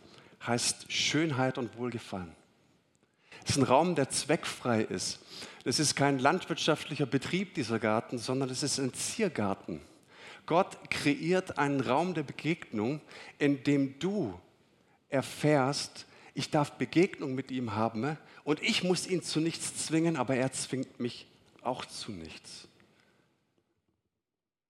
heißt 0.46 0.92
Schönheit 0.92 1.58
und 1.58 1.78
Wohlgefallen. 1.78 2.36
Es 3.46 3.52
ist 3.52 3.58
ein 3.58 3.64
Raum, 3.64 3.96
der 3.96 4.10
zweckfrei 4.10 4.82
ist. 4.82 5.20
Es 5.68 5.80
ist 5.80 5.96
kein 5.96 6.18
landwirtschaftlicher 6.18 7.06
Betrieb, 7.06 7.54
dieser 7.54 7.78
Garten, 7.78 8.20
sondern 8.20 8.50
es 8.50 8.64
ist 8.64 8.80
ein 8.80 8.94
Ziergarten. 8.94 9.82
Gott 10.46 10.90
kreiert 10.90 11.58
einen 11.58 11.82
Raum 11.82 12.14
der 12.14 12.24
Begegnung, 12.24 13.02
in 13.38 13.66
dem 13.66 14.00
du 14.00 14.40
erfährst, 15.10 16.06
ich 16.34 16.52
darf 16.52 16.72
Begegnung 16.78 17.36
mit 17.36 17.52
ihm 17.52 17.76
haben 17.76 18.18
und 18.46 18.64
ich 18.64 18.86
muss 18.86 19.08
ihn 19.08 19.22
zu 19.22 19.42
nichts 19.42 19.86
zwingen, 19.86 20.16
aber 20.16 20.38
er 20.38 20.54
zwingt 20.54 21.02
mich 21.02 21.28
auch 21.64 21.84
zu 21.84 22.14
nichts. 22.14 22.70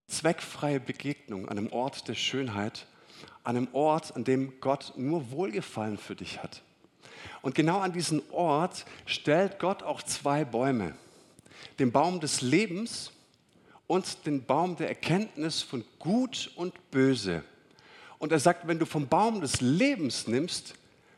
Zweckfreie 0.08 0.80
Begegnung 0.80 1.48
an 1.48 1.60
einem 1.60 1.72
Ort 1.72 2.08
der 2.08 2.16
Schönheit, 2.16 2.88
an 3.44 3.56
einem 3.56 3.68
Ort, 3.74 4.16
an 4.16 4.24
dem 4.24 4.60
Gott 4.62 4.94
nur 4.98 5.30
Wohlgefallen 5.30 6.00
für 6.00 6.16
dich 6.16 6.42
hat. 6.42 6.64
Und 7.42 7.56
genau 7.56 7.80
an 7.80 7.94
diesen 7.94 8.22
Ort 8.32 8.86
stellt 9.06 9.60
Gott 9.60 9.84
auch 9.84 10.02
zwei 10.02 10.46
Bäume. 10.46 10.96
Den 11.80 11.92
Baum 11.92 12.20
des 12.20 12.42
Lebens 12.42 13.12
und 13.88 14.26
den 14.26 14.44
Baum 14.44 14.76
der 14.76 14.90
Erkenntnis 14.90 15.62
von 15.62 15.84
Gut 16.00 16.52
und 16.56 16.92
Böse. 16.92 17.44
Und 18.20 18.32
er 18.32 18.40
sagt, 18.40 18.68
wenn 18.68 18.80
du 18.80 18.86
vom 18.86 19.08
Baum 19.08 19.42
des 19.42 19.62
Lebens 19.62 20.28
nimmst, 20.28 20.74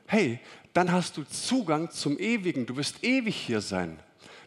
hey, 0.06 0.40
dann 0.74 0.92
hast 0.92 1.18
du 1.18 1.24
Zugang 1.24 1.90
zum 1.92 2.20
Ewigen, 2.20 2.66
du 2.66 2.76
wirst 2.78 3.04
ewig 3.04 3.36
hier 3.36 3.62
sein. 3.62 4.00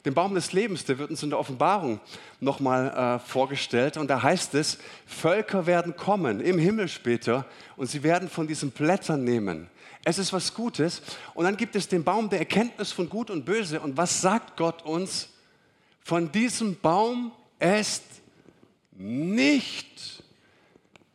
Den 0.05 0.15
Baum 0.15 0.35
des 0.35 0.53
Lebens, 0.53 0.85
der 0.85 0.99
wird 0.99 1.11
uns 1.11 1.23
in 1.23 1.31
der 1.31 1.39
Offenbarung 1.39 2.01
nochmal 2.41 2.89
äh, 2.89 3.19
vorgestellt. 3.21 3.97
Und 3.97 4.09
da 4.09 4.21
heißt 4.21 4.55
es, 4.55 4.79
Völker 5.07 5.67
werden 5.67 5.97
kommen 5.97 6.41
im 6.41 6.59
Himmel 6.59 6.89
später 6.89 7.47
und 7.77 7.89
sie 7.89 8.03
werden 8.03 8.29
von 8.29 8.49
diesen 8.49 8.73
Blättern 8.73 9.23
nehmen. 9.23 9.69
Es 10.05 10.19
ist 10.19 10.33
was 10.33 10.53
Gutes. 10.55 11.03
Und 11.35 11.45
dann 11.45 11.57
gibt 11.57 11.77
es 11.77 11.89
den 11.89 12.05
Baum 12.05 12.29
der 12.29 12.41
Erkenntnis 12.41 12.93
von 12.93 13.09
Gut 13.09 13.31
und 13.31 13.45
Böse. 13.45 13.81
Und 13.81 13.97
was 13.97 14.21
sagt 14.21 14.57
Gott 14.57 14.83
uns? 14.83 15.29
Von 16.01 16.33
diesem 16.33 16.79
Baum 16.81 17.33
esst 17.59 18.03
nicht, 18.93 20.23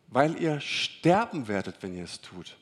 weil 0.07 0.41
ihr 0.41 0.61
sterben 0.61 1.47
werdet, 1.47 1.75
wenn 1.81 1.95
ihr 1.95 2.05
es 2.05 2.21
tut. 2.21 2.55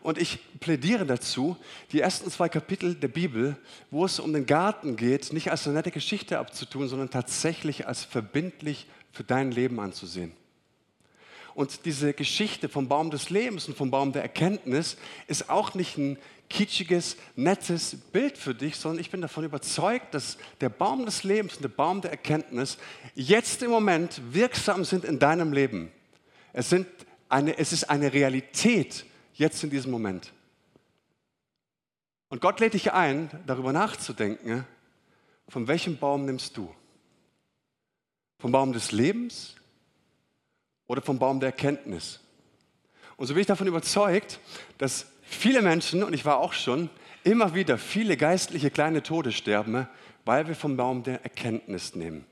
Und 0.00 0.16
ich 0.16 0.38
plädiere 0.60 1.04
dazu, 1.04 1.56
die 1.92 2.00
ersten 2.00 2.30
zwei 2.30 2.48
Kapitel 2.48 2.94
der 2.94 3.08
Bibel, 3.08 3.56
wo 3.90 4.04
es 4.04 4.20
um 4.20 4.32
den 4.32 4.46
Garten 4.46 4.96
geht, 4.96 5.32
nicht 5.32 5.50
als 5.50 5.66
eine 5.66 5.74
nette 5.74 5.90
Geschichte 5.90 6.38
abzutun, 6.38 6.88
sondern 6.88 7.10
tatsächlich 7.10 7.86
als 7.86 8.04
verbindlich 8.04 8.86
für 9.12 9.24
dein 9.24 9.50
Leben 9.50 9.80
anzusehen. 9.80 10.32
Und 11.58 11.86
diese 11.86 12.12
Geschichte 12.12 12.68
vom 12.68 12.86
Baum 12.86 13.10
des 13.10 13.30
Lebens 13.30 13.66
und 13.66 13.76
vom 13.76 13.90
Baum 13.90 14.12
der 14.12 14.22
Erkenntnis 14.22 14.96
ist 15.26 15.50
auch 15.50 15.74
nicht 15.74 15.98
ein 15.98 16.16
kitschiges, 16.48 17.16
nettes 17.34 17.96
Bild 18.12 18.38
für 18.38 18.54
dich, 18.54 18.76
sondern 18.76 19.00
ich 19.00 19.10
bin 19.10 19.20
davon 19.20 19.42
überzeugt, 19.42 20.14
dass 20.14 20.38
der 20.60 20.68
Baum 20.68 21.04
des 21.04 21.24
Lebens 21.24 21.56
und 21.56 21.62
der 21.62 21.68
Baum 21.70 22.00
der 22.00 22.12
Erkenntnis 22.12 22.78
jetzt 23.16 23.60
im 23.64 23.72
Moment 23.72 24.22
wirksam 24.30 24.84
sind 24.84 25.04
in 25.04 25.18
deinem 25.18 25.52
Leben. 25.52 25.90
Es, 26.52 26.70
sind 26.70 26.86
eine, 27.28 27.58
es 27.58 27.72
ist 27.72 27.90
eine 27.90 28.12
Realität 28.12 29.04
jetzt 29.34 29.64
in 29.64 29.70
diesem 29.70 29.90
Moment. 29.90 30.32
Und 32.28 32.40
Gott 32.40 32.60
lädt 32.60 32.74
dich 32.74 32.92
ein, 32.92 33.30
darüber 33.48 33.72
nachzudenken, 33.72 34.64
von 35.48 35.66
welchem 35.66 35.98
Baum 35.98 36.24
nimmst 36.24 36.56
du? 36.56 36.72
Vom 38.38 38.52
Baum 38.52 38.72
des 38.72 38.92
Lebens 38.92 39.57
oder 40.88 41.00
vom 41.00 41.20
Baum 41.20 41.38
der 41.38 41.50
Erkenntnis? 41.50 42.18
Und 43.16 43.28
so 43.28 43.34
bin 43.34 43.42
ich 43.42 43.46
davon 43.46 43.68
überzeugt, 43.68 44.40
dass 44.78 45.06
viele 45.22 45.62
Menschen, 45.62 46.02
und 46.02 46.12
ich 46.12 46.24
war 46.24 46.38
auch 46.38 46.52
schon, 46.52 46.90
immer 47.24 47.54
wieder 47.54 47.78
viele 47.78 48.16
geistliche 48.16 48.70
kleine 48.70 49.02
Tode 49.02 49.32
sterben, 49.32 49.86
weil 50.24 50.48
wir 50.48 50.54
vom 50.54 50.76
Baum 50.76 51.02
der 51.02 51.22
Erkenntnis 51.22 51.94
nehmen. 51.94 52.24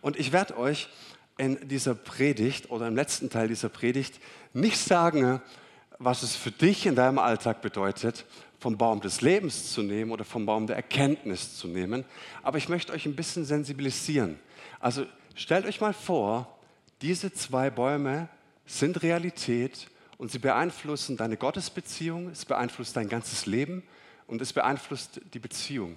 Und 0.00 0.18
ich 0.18 0.32
werde 0.32 0.56
euch 0.58 0.88
in 1.36 1.68
dieser 1.68 1.94
Predigt 1.94 2.70
oder 2.70 2.88
im 2.88 2.96
letzten 2.96 3.30
Teil 3.30 3.48
dieser 3.48 3.68
Predigt 3.68 4.20
nicht 4.52 4.78
sagen, 4.78 5.40
was 5.98 6.22
es 6.22 6.36
für 6.36 6.50
dich 6.50 6.86
in 6.86 6.94
deinem 6.94 7.18
Alltag 7.18 7.60
bedeutet, 7.62 8.24
vom 8.58 8.76
Baum 8.76 9.00
des 9.00 9.20
Lebens 9.20 9.72
zu 9.72 9.82
nehmen 9.82 10.10
oder 10.10 10.24
vom 10.24 10.46
Baum 10.46 10.66
der 10.66 10.76
Erkenntnis 10.76 11.56
zu 11.56 11.68
nehmen. 11.68 12.04
Aber 12.42 12.58
ich 12.58 12.68
möchte 12.68 12.92
euch 12.92 13.06
ein 13.06 13.16
bisschen 13.16 13.44
sensibilisieren. 13.44 14.38
Also 14.80 15.06
stellt 15.34 15.66
euch 15.66 15.80
mal 15.80 15.94
vor, 15.94 16.59
diese 17.02 17.32
zwei 17.32 17.70
Bäume 17.70 18.28
sind 18.66 19.02
Realität 19.02 19.88
und 20.18 20.30
sie 20.30 20.38
beeinflussen 20.38 21.16
deine 21.16 21.36
Gottesbeziehung, 21.36 22.28
es 22.28 22.44
beeinflusst 22.44 22.96
dein 22.96 23.08
ganzes 23.08 23.46
Leben 23.46 23.82
und 24.26 24.42
es 24.42 24.52
beeinflusst 24.52 25.20
die 25.32 25.38
Beziehung. 25.38 25.96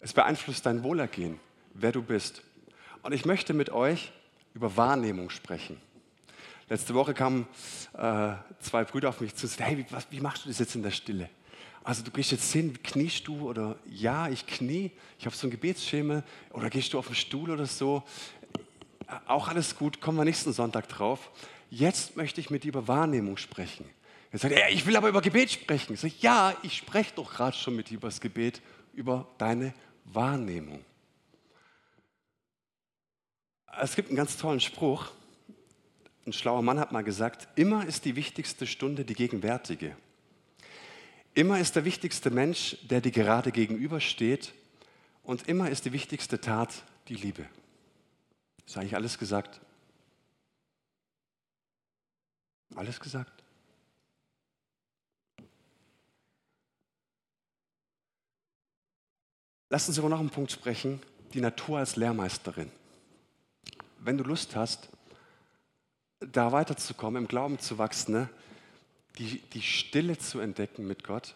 Es 0.00 0.12
beeinflusst 0.12 0.66
dein 0.66 0.82
Wohlergehen, 0.82 1.38
wer 1.72 1.92
du 1.92 2.02
bist. 2.02 2.42
Und 3.02 3.12
ich 3.12 3.24
möchte 3.24 3.54
mit 3.54 3.70
euch 3.70 4.12
über 4.54 4.76
Wahrnehmung 4.76 5.30
sprechen. 5.30 5.80
Letzte 6.68 6.94
Woche 6.94 7.12
kamen 7.12 7.46
äh, 7.92 8.32
zwei 8.60 8.84
Brüder 8.84 9.10
auf 9.10 9.20
mich 9.20 9.34
zu 9.34 9.46
und 9.46 9.50
sagten, 9.50 9.64
hey, 9.64 9.78
wie, 9.78 9.86
was, 9.90 10.06
wie 10.10 10.20
machst 10.20 10.44
du 10.44 10.48
das 10.48 10.58
jetzt 10.58 10.74
in 10.74 10.82
der 10.82 10.90
Stille? 10.90 11.28
Also 11.82 12.02
du 12.02 12.10
gehst 12.10 12.32
jetzt 12.32 12.50
hin, 12.50 12.82
kniest 12.82 13.28
du 13.28 13.46
oder 13.46 13.76
ja, 13.84 14.28
ich 14.28 14.46
knie, 14.46 14.90
ich 15.18 15.26
habe 15.26 15.36
so 15.36 15.46
ein 15.46 15.50
Gebetsschemel 15.50 16.24
oder 16.50 16.70
gehst 16.70 16.94
du 16.94 16.98
auf 16.98 17.08
den 17.08 17.14
Stuhl 17.14 17.50
oder 17.50 17.66
so. 17.66 18.02
Auch 19.26 19.48
alles 19.48 19.76
gut, 19.76 20.00
kommen 20.00 20.18
wir 20.18 20.24
nächsten 20.24 20.52
Sonntag 20.52 20.88
drauf. 20.88 21.30
Jetzt 21.70 22.16
möchte 22.16 22.40
ich 22.40 22.50
mit 22.50 22.64
dir 22.64 22.68
über 22.68 22.88
Wahrnehmung 22.88 23.36
sprechen. 23.36 23.84
Er 24.30 24.38
sagt, 24.38 24.54
ja, 24.54 24.68
ich 24.68 24.84
will 24.86 24.96
aber 24.96 25.08
über 25.08 25.20
Gebet 25.20 25.50
sprechen. 25.50 25.94
Ich 25.94 26.00
sage, 26.00 26.14
ja, 26.20 26.56
ich 26.62 26.76
spreche 26.76 27.12
doch 27.14 27.32
gerade 27.34 27.56
schon 27.56 27.76
mit 27.76 27.90
dir 27.90 27.98
über 27.98 28.08
das 28.08 28.20
Gebet, 28.20 28.62
über 28.92 29.28
deine 29.38 29.74
Wahrnehmung. 30.04 30.84
Es 33.80 33.96
gibt 33.96 34.08
einen 34.08 34.16
ganz 34.16 34.36
tollen 34.36 34.60
Spruch. 34.60 35.10
Ein 36.26 36.32
schlauer 36.32 36.62
Mann 36.62 36.78
hat 36.80 36.92
mal 36.92 37.04
gesagt, 37.04 37.48
immer 37.56 37.86
ist 37.86 38.04
die 38.04 38.16
wichtigste 38.16 38.66
Stunde 38.66 39.04
die 39.04 39.14
gegenwärtige. 39.14 39.96
Immer 41.34 41.58
ist 41.58 41.76
der 41.76 41.84
wichtigste 41.84 42.30
Mensch, 42.30 42.76
der 42.82 43.00
dir 43.00 43.10
gerade 43.10 43.50
gegenübersteht. 43.50 44.54
Und 45.24 45.48
immer 45.48 45.70
ist 45.70 45.84
die 45.84 45.92
wichtigste 45.92 46.40
Tat 46.40 46.84
die 47.08 47.16
Liebe. 47.16 47.46
Ist 48.66 48.76
eigentlich 48.76 48.94
alles 48.94 49.18
gesagt? 49.18 49.60
Alles 52.74 52.98
gesagt. 52.98 53.44
Lass 59.70 59.88
uns 59.88 59.98
über 59.98 60.08
noch 60.08 60.20
einen 60.20 60.30
Punkt 60.30 60.52
sprechen, 60.52 61.00
die 61.32 61.40
Natur 61.40 61.78
als 61.78 61.96
Lehrmeisterin. 61.96 62.70
Wenn 63.98 64.18
du 64.18 64.24
Lust 64.24 64.54
hast, 64.54 64.88
da 66.20 66.52
weiterzukommen, 66.52 67.22
im 67.22 67.28
Glauben 67.28 67.58
zu 67.58 67.78
wachsen, 67.78 68.12
ne, 68.12 68.30
die, 69.18 69.38
die 69.52 69.62
Stille 69.62 70.18
zu 70.18 70.40
entdecken 70.40 70.86
mit 70.86 71.04
Gott, 71.04 71.34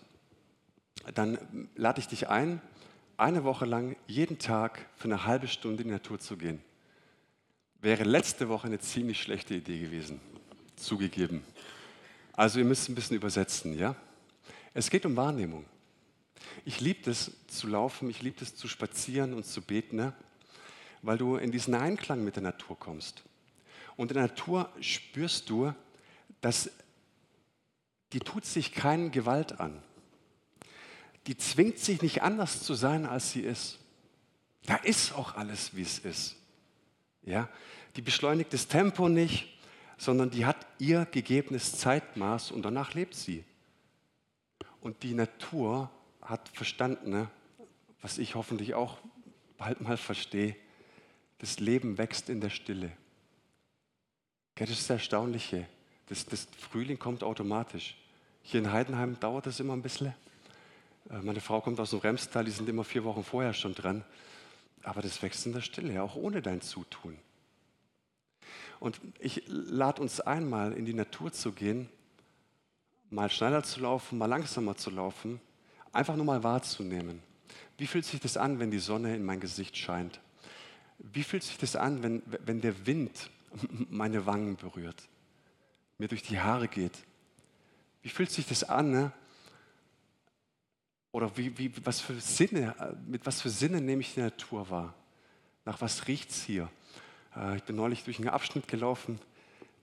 dann 1.14 1.68
lade 1.75 2.00
ich 2.00 2.08
dich 2.08 2.28
ein, 2.28 2.61
eine 3.16 3.44
Woche 3.44 3.64
lang 3.64 3.97
jeden 4.06 4.38
Tag 4.38 4.87
für 4.97 5.04
eine 5.04 5.25
halbe 5.25 5.49
Stunde 5.49 5.82
in 5.82 5.88
die 5.88 5.94
Natur 5.94 6.18
zu 6.18 6.37
gehen. 6.37 6.62
Wäre 7.80 8.02
letzte 8.02 8.49
Woche 8.49 8.66
eine 8.66 8.80
ziemlich 8.80 9.23
schlechte 9.23 9.54
Idee 9.54 9.78
gewesen, 9.78 10.20
zugegeben. 10.75 11.44
Also 12.32 12.58
ihr 12.58 12.64
müsst 12.64 12.88
ein 12.88 12.97
bisschen 12.97 13.16
übersetzen, 13.16 13.78
ja? 13.78 13.94
Es 14.75 14.90
geht 14.90 15.06
um 15.06 15.14
Wahrnehmung. 15.16 15.64
Ich 16.64 16.80
liebe 16.80 17.11
es 17.11 17.30
zu 17.47 17.68
laufen, 17.68 18.11
ich 18.11 18.20
liebe 18.20 18.42
es 18.42 18.56
zu 18.56 18.66
spazieren 18.66 19.32
und 19.32 19.47
zu 19.47 19.62
beten, 19.62 19.97
ne? 19.97 20.12
weil 21.02 21.18
du 21.18 21.37
in 21.37 21.52
diesen 21.52 21.75
Einklang 21.75 22.25
mit 22.25 22.35
der 22.37 22.42
Natur 22.42 22.76
kommst. 22.78 23.23
Und 23.97 24.11
in 24.11 24.14
der 24.14 24.28
Natur 24.28 24.73
spürst 24.80 25.49
du, 25.49 25.73
dass 26.40 26.70
die 28.12 28.20
tut 28.20 28.44
sich 28.44 28.73
keinen 28.73 29.11
Gewalt 29.12 29.61
an. 29.61 29.82
Die 31.26 31.37
zwingt 31.37 31.78
sich 31.78 32.02
nicht 32.02 32.23
anders 32.23 32.62
zu 32.62 32.75
sein, 32.75 33.06
als 33.06 33.32
sie 33.32 33.42
ist. 33.42 33.78
Da 34.66 34.76
ist 34.76 35.12
auch 35.12 35.37
alles, 35.37 35.76
wie 35.76 35.82
es 35.82 35.99
ist. 36.00 36.37
Ja? 37.28 37.49
Die 37.97 38.02
beschleunigt 38.02 38.52
das 38.52 38.68
Tempo 38.68 39.08
nicht, 39.08 39.58
sondern 39.97 40.30
die 40.30 40.47
hat 40.47 40.66
ihr 40.78 41.04
gegebenes 41.06 41.78
Zeitmaß 41.78 42.50
und 42.52 42.62
danach 42.62 42.94
lebt 42.94 43.14
sie. 43.14 43.44
Und 44.80 45.02
die 45.02 45.14
Natur 45.14 45.90
hat 46.23 46.49
verstanden, 46.50 47.11
ne, 47.11 47.30
was 48.00 48.18
ich 48.18 48.35
hoffentlich 48.35 48.75
auch 48.75 48.99
bald 49.56 49.80
mal 49.80 49.97
verstehe, 49.97 50.54
das 51.38 51.58
Leben 51.58 51.99
wächst 51.99 52.28
in 52.28 52.40
der 52.40 52.50
Stille. 52.50 52.92
Das 54.54 54.70
ist 54.70 54.90
das 54.90 54.99
Erstaunliche. 54.99 55.66
Das, 56.06 56.25
das 56.26 56.49
Frühling 56.58 56.99
kommt 56.99 57.23
automatisch. 57.23 57.97
Hier 58.42 58.61
in 58.61 58.73
Heidenheim 58.73 59.18
dauert 59.20 59.47
das 59.47 59.61
immer 59.61 59.75
ein 59.75 59.82
bisschen. 59.82 60.14
Äh, 61.11 61.18
meine 61.23 61.40
Frau 61.40 61.61
kommt 61.61 61.78
aus 61.80 61.90
dem 61.90 62.00
Remstal, 62.00 62.44
die 62.44 62.50
sind 62.50 62.68
immer 62.68 62.85
vier 62.85 63.04
Wochen 63.04 63.23
vorher 63.23 63.52
schon 63.52 63.75
dran. 63.75 64.04
Aber 64.82 65.02
das 65.02 65.23
wächst 65.23 65.47
in 65.47 65.52
der 65.52 65.61
Stille, 65.61 66.02
auch 66.02 66.16
ohne 66.16 66.42
dein 66.42 66.61
Zutun. 66.61 67.18
Und 68.80 69.00
ich 69.18 69.42
lade 69.47 70.00
uns 70.00 70.20
einmal 70.20 70.73
in 70.73 70.85
die 70.85 70.94
Natur 70.94 71.32
zu 71.32 71.52
gehen, 71.52 71.88
mal 73.11 73.30
schneller 73.30 73.62
zu 73.62 73.80
laufen, 73.80 74.18
mal 74.18 74.26
langsamer 74.26 74.76
zu 74.76 74.90
laufen 74.90 75.40
Einfach 75.92 76.16
nur 76.16 76.25
mal 76.25 76.42
wahrzunehmen. 76.42 77.23
Wie 77.76 77.87
fühlt 77.87 78.04
sich 78.04 78.20
das 78.20 78.37
an, 78.37 78.58
wenn 78.58 78.70
die 78.70 78.79
Sonne 78.79 79.14
in 79.14 79.24
mein 79.24 79.40
Gesicht 79.40 79.76
scheint? 79.76 80.20
Wie 80.98 81.22
fühlt 81.22 81.42
sich 81.42 81.59
das 81.59 81.76
an, 81.76 82.02
wenn, 82.02 82.22
wenn 82.44 82.61
der 82.61 82.87
Wind 82.87 83.31
meine 83.90 84.26
Wangen 84.26 84.57
berührt, 84.57 85.09
mir 85.96 86.09
durch 86.09 86.22
die 86.22 86.38
Haare 86.38 86.68
geht? 86.68 87.05
Wie 88.02 88.09
fühlt 88.09 88.31
sich 88.31 88.46
das 88.46 88.64
an? 88.64 88.90
Ne? 88.90 89.12
Oder 91.18 91.37
wie, 91.37 91.59
wie, 91.59 91.72
was 91.85 92.00
für 92.00 92.18
Sinne, 92.20 92.96
mit 93.07 93.26
was 93.26 93.42
für 93.42 93.50
Sinne 93.50 93.81
nehme 93.81 94.00
ich 94.00 94.14
die 94.14 94.20
Natur 94.20 94.70
wahr? 94.70 94.94
Nach 95.64 95.81
was 95.81 96.07
riecht 96.09 96.31
es 96.31 96.42
hier? 96.42 96.70
Äh, 97.37 97.57
ich 97.57 97.64
bin 97.64 97.76
neulich 97.76 98.04
durch 98.04 98.18
einen 98.18 98.28
Abschnitt 98.28 98.68
gelaufen, 98.68 99.18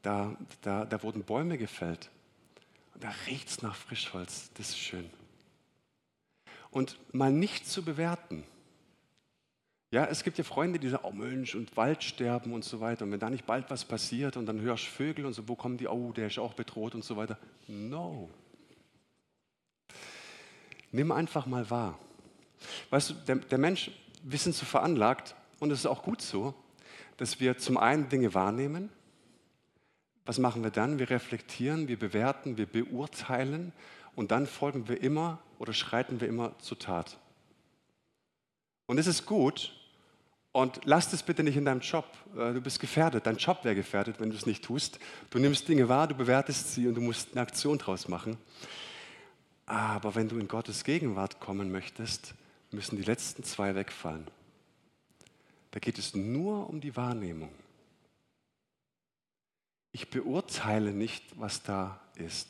da, 0.02 0.36
da, 0.62 0.86
da 0.86 1.04
wurden 1.04 1.24
Bäume 1.24 1.58
gefällt. 1.58 2.10
Und 2.94 3.04
da 3.04 3.12
riecht 3.28 3.50
es 3.50 3.62
nach 3.62 3.76
Frischholz. 3.76 4.50
Das 4.56 4.70
ist 4.70 4.80
schön 4.80 5.10
und 6.76 6.98
mal 7.14 7.32
nicht 7.32 7.66
zu 7.66 7.84
bewerten. 7.84 8.44
Ja, 9.92 10.04
es 10.04 10.26
gibt 10.26 10.38
ja 10.38 10.44
Freunde, 10.44 10.78
die 10.78 10.90
sagen, 10.90 11.06
oh 11.06 11.12
Mensch, 11.14 11.56
und 11.56 11.78
Waldsterben 11.78 12.52
und 12.52 12.66
so 12.66 12.82
weiter. 12.82 13.06
Und 13.06 13.14
wenn 13.14 13.20
da 13.20 13.30
nicht 13.30 13.46
bald 13.46 13.70
was 13.70 13.86
passiert 13.86 14.36
und 14.36 14.46
dann 14.46 14.60
hörst 14.60 14.84
du 14.84 14.90
Vögel 14.90 15.26
und 15.26 15.32
so, 15.32 15.48
wo 15.48 15.56
kommen 15.56 15.78
die? 15.78 15.88
Oh, 15.88 16.12
der 16.12 16.28
ist 16.28 16.38
auch 16.38 16.54
bedroht 16.54 16.94
und 16.94 17.06
so 17.06 17.16
weiter. 17.16 17.38
No. 17.70 18.30
Nimm 20.92 21.12
einfach 21.12 21.46
mal 21.46 21.70
wahr. 21.70 21.98
Weißt 22.90 23.10
du, 23.10 23.14
der, 23.14 23.36
der 23.36 23.58
Mensch, 23.58 23.92
wir 24.24 24.40
sind 24.40 24.56
so 24.56 24.66
veranlagt, 24.66 25.36
und 25.60 25.72
es 25.72 25.80
ist 25.80 25.86
auch 25.86 26.04
gut 26.04 26.22
so, 26.22 26.54
dass 27.18 27.40
wir 27.40 27.58
zum 27.58 27.78
einen 27.78 28.10
Dinge 28.10 28.34
wahrnehmen. 28.34 28.90
Was 30.26 30.38
machen 30.38 30.64
wir 30.64 30.72
dann? 30.72 31.00
Wir 31.00 31.10
reflektieren, 31.10 31.88
wir 31.88 31.98
bewerten, 31.98 32.58
wir 32.58 32.66
beurteilen 32.66 33.72
und 34.16 34.32
dann 34.32 34.48
folgen 34.48 34.88
wir 34.88 35.02
immer 35.02 35.40
oder 35.60 35.74
schreiten 35.74 36.20
wir 36.20 36.28
immer 36.28 36.58
zur 36.60 36.80
Tat. 36.80 37.18
Und 38.88 38.98
es 38.98 39.08
ist 39.08 39.26
gut 39.26 39.74
und 40.52 40.82
lass 40.86 41.12
es 41.14 41.24
bitte 41.24 41.44
nicht 41.44 41.58
in 41.58 41.66
deinem 41.66 41.82
Job. 41.82 42.06
Äh, 42.36 42.54
du 42.54 42.62
bist 42.62 42.80
gefährdet, 42.80 43.26
dein 43.26 43.38
Job 43.38 43.64
wäre 43.64 43.76
gefährdet, 43.76 44.20
wenn 44.20 44.30
du 44.30 44.36
es 44.36 44.46
nicht 44.46 44.64
tust. 44.64 45.00
Du 45.30 45.40
nimmst 45.40 45.68
Dinge 45.68 45.90
wahr, 45.90 46.08
du 46.08 46.16
bewertest 46.16 46.74
sie 46.74 46.88
und 46.88 46.96
du 46.96 47.02
musst 47.02 47.30
eine 47.32 47.42
Aktion 47.42 47.78
draus 47.78 48.08
machen. 48.08 48.38
Aber 49.66 50.16
wenn 50.16 50.30
du 50.30 50.38
in 50.38 50.48
Gottes 50.48 50.84
Gegenwart 50.84 51.40
kommen 51.40 51.72
möchtest, 51.72 52.36
müssen 52.72 52.98
die 52.98 53.04
letzten 53.04 53.44
zwei 53.44 53.74
wegfallen. 53.74 54.28
Da 55.72 55.80
geht 55.80 55.98
es 55.98 56.16
nur 56.16 56.70
um 56.70 56.80
die 56.80 56.96
Wahrnehmung. 56.96 57.52
Ich 59.92 60.10
beurteile 60.10 60.92
nicht, 60.92 61.24
was 61.40 61.64
da 61.64 62.00
ist. 62.16 62.50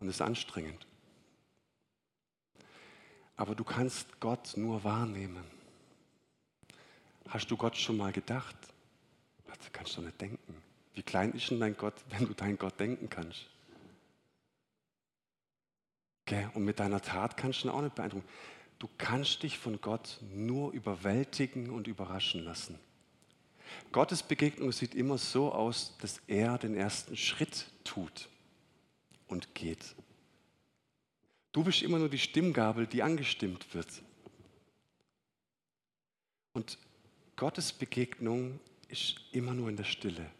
Und 0.00 0.08
es 0.08 0.16
ist 0.16 0.22
anstrengend. 0.22 0.86
Aber 3.36 3.54
du 3.54 3.64
kannst 3.64 4.20
Gott 4.20 4.56
nur 4.56 4.82
wahrnehmen. 4.82 5.44
Hast 7.28 7.50
du 7.50 7.56
Gott 7.56 7.76
schon 7.76 7.96
mal 7.96 8.12
gedacht? 8.12 8.56
Das 9.46 9.72
kannst 9.72 9.96
du 9.96 10.02
nicht 10.02 10.20
denken. 10.20 10.54
Wie 10.94 11.02
klein 11.02 11.32
ist 11.32 11.50
denn 11.50 11.60
dein 11.60 11.76
Gott, 11.76 11.94
wenn 12.10 12.26
du 12.26 12.34
deinen 12.34 12.58
Gott 12.58 12.78
denken 12.80 13.08
kannst? 13.08 13.46
Okay? 16.30 16.48
Und 16.54 16.64
mit 16.64 16.78
deiner 16.78 17.02
Tat 17.02 17.36
kannst 17.36 17.64
du 17.64 17.68
ihn 17.68 17.70
auch 17.72 17.82
nicht 17.82 17.94
beeindrucken. 17.94 18.26
Du 18.78 18.88
kannst 18.98 19.42
dich 19.42 19.58
von 19.58 19.80
Gott 19.80 20.18
nur 20.32 20.72
überwältigen 20.72 21.70
und 21.70 21.88
überraschen 21.88 22.44
lassen. 22.44 22.78
Gottes 23.92 24.22
Begegnung 24.22 24.72
sieht 24.72 24.94
immer 24.94 25.18
so 25.18 25.52
aus, 25.52 25.96
dass 26.00 26.20
er 26.28 26.56
den 26.58 26.74
ersten 26.74 27.16
Schritt 27.16 27.66
tut 27.84 28.28
und 29.26 29.54
geht. 29.54 29.94
Du 31.52 31.64
bist 31.64 31.82
immer 31.82 31.98
nur 31.98 32.08
die 32.08 32.18
Stimmgabel, 32.18 32.86
die 32.86 33.02
angestimmt 33.02 33.74
wird. 33.74 33.88
Und 36.52 36.78
Gottes 37.36 37.72
Begegnung 37.72 38.60
ist 38.88 39.16
immer 39.32 39.52
nur 39.52 39.68
in 39.68 39.76
der 39.76 39.84
Stille. 39.84 40.30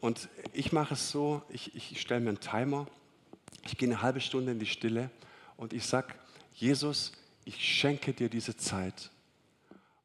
Und 0.00 0.28
ich 0.52 0.72
mache 0.72 0.94
es 0.94 1.10
so, 1.10 1.42
ich, 1.48 1.74
ich 1.74 2.00
stelle 2.00 2.20
mir 2.20 2.30
einen 2.30 2.40
Timer, 2.40 2.86
ich 3.66 3.78
gehe 3.78 3.88
eine 3.88 4.02
halbe 4.02 4.20
Stunde 4.20 4.52
in 4.52 4.58
die 4.58 4.66
Stille 4.66 5.10
und 5.56 5.72
ich 5.72 5.84
sage, 5.84 6.14
Jesus, 6.54 7.12
ich 7.44 7.62
schenke 7.64 8.12
dir 8.12 8.28
diese 8.28 8.56
Zeit 8.56 9.10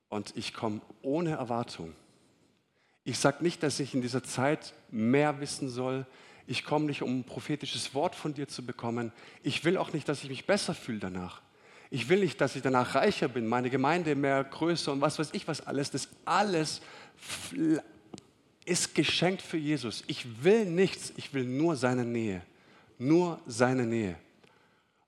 und 0.10 0.36
ich 0.36 0.54
komme 0.54 0.82
ohne 1.02 1.32
Erwartung. 1.32 1.94
Ich 3.04 3.18
sage 3.18 3.44
nicht, 3.44 3.64
dass 3.64 3.80
ich 3.80 3.94
in 3.94 4.02
dieser 4.02 4.24
Zeit 4.24 4.74
mehr 4.90 5.40
wissen 5.40 5.70
soll, 5.70 6.06
ich 6.48 6.66
komme 6.66 6.86
nicht, 6.86 7.02
um 7.02 7.20
ein 7.20 7.24
prophetisches 7.24 7.94
Wort 7.94 8.14
von 8.14 8.34
dir 8.34 8.48
zu 8.48 8.66
bekommen. 8.66 9.14
Ich 9.42 9.64
will 9.64 9.78
auch 9.78 9.94
nicht, 9.94 10.10
dass 10.10 10.24
ich 10.24 10.30
mich 10.30 10.46
besser 10.46 10.74
fühle 10.74 11.00
danach. 11.00 11.42
Ich 11.90 12.10
will 12.10 12.20
nicht, 12.20 12.42
dass 12.42 12.56
ich 12.56 12.62
danach 12.62 12.96
reicher 12.96 13.28
bin, 13.28 13.48
meine 13.48 13.70
Gemeinde 13.70 14.16
mehr 14.16 14.44
größer 14.44 14.92
und 14.92 15.02
was 15.02 15.20
weiß 15.20 15.30
ich 15.34 15.48
was 15.48 15.66
alles. 15.66 15.92
Das 15.92 16.10
alles 16.26 16.82
ist 18.66 18.96
geschenkt 18.96 19.42
für 19.42 19.58
Jesus. 19.58 20.04
Ich 20.08 20.44
will 20.44 20.66
nichts, 20.66 21.14
ich 21.16 21.34
will 21.34 21.44
nur 21.44 21.76
seine 21.76 22.06
Nähe. 22.06 22.42
Nur 23.02 23.42
seine 23.48 23.88
Nähe. 23.88 24.16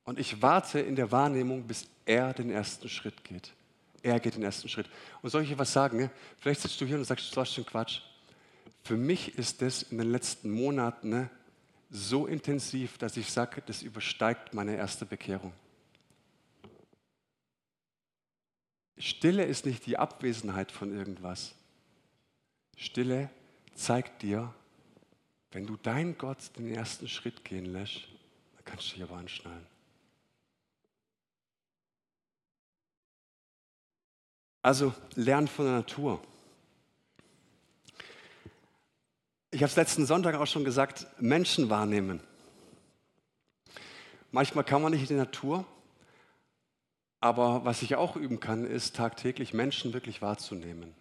Und 0.03 0.17
ich 0.17 0.41
warte 0.41 0.79
in 0.79 0.95
der 0.95 1.11
Wahrnehmung, 1.11 1.67
bis 1.67 1.87
er 2.05 2.33
den 2.33 2.49
ersten 2.49 2.89
Schritt 2.89 3.23
geht. 3.23 3.53
Er 4.01 4.19
geht 4.19 4.33
den 4.33 4.41
ersten 4.41 4.67
Schritt. 4.67 4.89
Und 5.21 5.29
soll 5.29 5.43
ich 5.43 5.49
dir 5.49 5.59
was 5.59 5.71
sagen? 5.71 5.97
Ne? 5.97 6.09
Vielleicht 6.39 6.61
sitzt 6.61 6.81
du 6.81 6.85
hier 6.85 6.97
und 6.97 7.05
sagst, 7.05 7.33
du 7.35 7.39
hast 7.39 7.53
schon 7.53 7.67
Quatsch. 7.67 8.01
Für 8.81 8.97
mich 8.97 9.37
ist 9.37 9.61
das 9.61 9.83
in 9.83 9.99
den 9.99 10.11
letzten 10.11 10.49
Monaten 10.49 11.09
ne, 11.09 11.29
so 11.91 12.25
intensiv, 12.25 12.97
dass 12.97 13.15
ich 13.15 13.29
sage, 13.31 13.61
das 13.63 13.83
übersteigt 13.83 14.55
meine 14.55 14.75
erste 14.75 15.05
Bekehrung. 15.05 15.53
Stille 18.97 19.45
ist 19.45 19.67
nicht 19.67 19.85
die 19.85 19.99
Abwesenheit 19.99 20.71
von 20.71 20.91
irgendwas. 20.97 21.53
Stille 22.75 23.29
zeigt 23.75 24.23
dir, 24.23 24.51
wenn 25.53 25.67
du 25.67 25.77
dein 25.77 26.17
Gott 26.17 26.37
den 26.57 26.73
ersten 26.73 27.07
Schritt 27.07 27.45
gehen 27.45 27.65
lässt, 27.65 28.07
dann 28.55 28.65
kannst 28.65 28.89
du 28.89 28.93
dich 28.95 29.03
aber 29.03 29.17
anschnallen. 29.17 29.65
Also 34.61 34.93
lern 35.15 35.47
von 35.47 35.65
der 35.65 35.75
Natur. 35.75 36.21
Ich 39.51 39.61
habe 39.61 39.69
es 39.69 39.75
letzten 39.75 40.05
Sonntag 40.05 40.35
auch 40.35 40.47
schon 40.47 40.63
gesagt, 40.63 41.05
Menschen 41.19 41.69
wahrnehmen. 41.69 42.21
Manchmal 44.31 44.63
kann 44.63 44.81
man 44.81 44.93
nicht 44.93 45.01
in 45.01 45.07
die 45.07 45.13
Natur, 45.15 45.65
aber 47.19 47.63
was 47.63 47.83
ich 47.83 47.95
auch 47.95 48.15
üben 48.15 48.39
kann, 48.39 48.65
ist 48.65 48.95
tagtäglich 48.95 49.53
Menschen 49.53 49.93
wirklich 49.93 50.23
wahrzunehmen, 50.23 50.95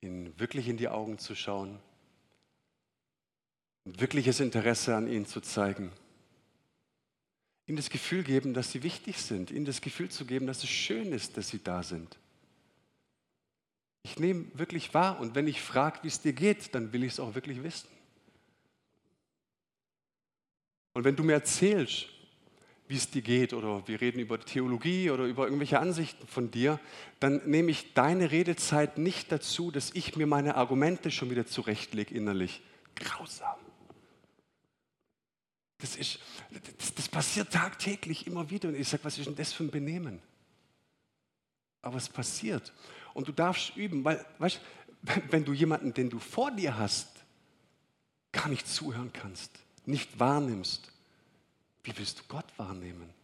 ihnen 0.00 0.38
wirklich 0.40 0.68
in 0.68 0.78
die 0.78 0.88
Augen 0.88 1.18
zu 1.18 1.34
schauen, 1.34 1.78
wirkliches 3.86 4.40
Interesse 4.40 4.96
an 4.96 5.08
ihnen 5.08 5.26
zu 5.26 5.40
zeigen, 5.40 5.92
ihnen 7.66 7.76
das 7.76 7.90
Gefühl 7.90 8.22
geben, 8.22 8.52
dass 8.52 8.72
sie 8.72 8.82
wichtig 8.82 9.18
sind, 9.18 9.50
ihnen 9.50 9.64
das 9.64 9.80
Gefühl 9.80 10.10
zu 10.10 10.24
geben, 10.24 10.46
dass 10.46 10.62
es 10.62 10.68
schön 10.68 11.12
ist, 11.12 11.36
dass 11.36 11.48
sie 11.48 11.62
da 11.62 11.82
sind. 11.82 12.18
Ich 14.02 14.18
nehme 14.18 14.46
wirklich 14.54 14.94
wahr 14.94 15.20
und 15.20 15.34
wenn 15.34 15.48
ich 15.48 15.60
frage, 15.60 16.00
wie 16.02 16.08
es 16.08 16.20
dir 16.20 16.32
geht, 16.32 16.74
dann 16.74 16.92
will 16.92 17.02
ich 17.02 17.12
es 17.12 17.20
auch 17.20 17.34
wirklich 17.34 17.62
wissen. 17.62 17.88
Und 20.92 21.04
wenn 21.04 21.16
du 21.16 21.24
mir 21.24 21.34
erzählst, 21.34 22.06
wie 22.88 22.96
es 22.96 23.10
dir 23.10 23.22
geht 23.22 23.52
oder 23.52 23.86
wir 23.86 24.00
reden 24.00 24.20
über 24.20 24.38
Theologie 24.40 25.10
oder 25.10 25.24
über 25.24 25.44
irgendwelche 25.44 25.80
Ansichten 25.80 26.26
von 26.26 26.50
dir, 26.50 26.78
dann 27.18 27.42
nehme 27.46 27.70
ich 27.70 27.94
deine 27.94 28.30
Redezeit 28.30 28.96
nicht 28.96 29.32
dazu, 29.32 29.70
dass 29.70 29.90
ich 29.94 30.16
mir 30.16 30.26
meine 30.26 30.54
Argumente 30.54 31.10
schon 31.10 31.30
wieder 31.30 31.46
zurechtlege 31.46 32.14
innerlich. 32.14 32.62
Grausam. 32.94 33.65
Das, 35.78 35.96
ist, 35.96 36.18
das, 36.78 36.94
das 36.94 37.08
passiert 37.08 37.52
tagtäglich 37.52 38.26
immer 38.26 38.48
wieder 38.48 38.68
und 38.68 38.76
ich 38.76 38.88
sage, 38.88 39.04
was 39.04 39.18
ist 39.18 39.26
denn 39.26 39.36
das 39.36 39.52
für 39.52 39.64
ein 39.64 39.70
Benehmen? 39.70 40.22
Aber 41.82 41.96
es 41.96 42.08
passiert 42.08 42.72
und 43.14 43.28
du 43.28 43.32
darfst 43.32 43.76
üben, 43.76 44.04
weil, 44.04 44.24
weißt, 44.38 44.60
wenn 45.30 45.44
du 45.44 45.52
jemanden, 45.52 45.92
den 45.92 46.10
du 46.10 46.18
vor 46.18 46.50
dir 46.50 46.78
hast, 46.78 47.08
gar 48.32 48.48
nicht 48.48 48.66
zuhören 48.66 49.12
kannst, 49.12 49.50
nicht 49.84 50.18
wahrnimmst, 50.18 50.92
wie 51.84 51.96
willst 51.96 52.20
du 52.20 52.22
Gott 52.28 52.46
wahrnehmen? 52.56 53.14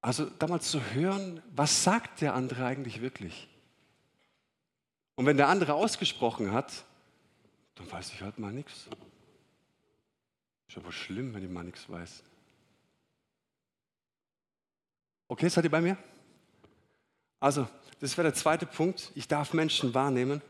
Also 0.00 0.26
da 0.38 0.46
mal 0.46 0.60
zu 0.60 0.80
hören, 0.92 1.42
was 1.54 1.82
sagt 1.82 2.20
der 2.20 2.34
andere 2.34 2.64
eigentlich 2.64 3.00
wirklich? 3.00 3.48
Und 5.16 5.26
wenn 5.26 5.36
der 5.36 5.48
andere 5.48 5.74
ausgesprochen 5.74 6.52
hat, 6.52 6.84
dann 7.76 7.90
weiß 7.90 8.12
ich 8.12 8.20
halt 8.22 8.38
mal 8.38 8.52
nichts. 8.52 8.88
Ist 10.68 10.76
aber 10.76 10.90
schlimm, 10.90 11.32
wenn 11.32 11.44
ich 11.44 11.50
mal 11.50 11.62
nichts 11.62 11.88
weiß. 11.88 12.24
Okay, 15.28 15.48
seid 15.48 15.64
ihr 15.64 15.70
bei 15.70 15.80
mir? 15.80 15.96
Also, 17.38 17.68
das 18.00 18.16
wäre 18.16 18.28
der 18.28 18.34
zweite 18.34 18.66
Punkt. 18.66 19.12
Ich 19.14 19.28
darf 19.28 19.52
Menschen 19.52 19.94
wahrnehmen 19.94 20.42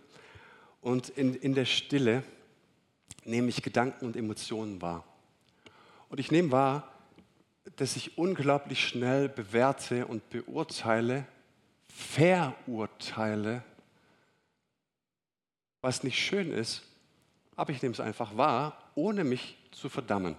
und 0.80 1.10
in, 1.10 1.34
in 1.34 1.54
der 1.54 1.64
Stille 1.64 2.22
nehme 3.24 3.48
ich 3.48 3.62
Gedanken 3.62 4.06
und 4.06 4.16
Emotionen 4.16 4.80
wahr. 4.80 5.04
Und 6.08 6.20
ich 6.20 6.30
nehme 6.30 6.52
wahr, 6.52 6.92
dass 7.76 7.96
ich 7.96 8.16
unglaublich 8.16 8.86
schnell 8.86 9.28
bewerte 9.28 10.06
und 10.06 10.30
beurteile, 10.30 11.26
verurteile, 11.88 13.64
was 15.80 16.04
nicht 16.04 16.18
schön 16.18 16.52
ist, 16.52 16.82
aber 17.56 17.72
ich 17.72 17.82
nehme 17.82 17.94
es 17.94 18.00
einfach 18.00 18.36
wahr, 18.36 18.78
ohne 18.94 19.24
mich 19.24 19.56
zu 19.72 19.88
verdammen. 19.88 20.36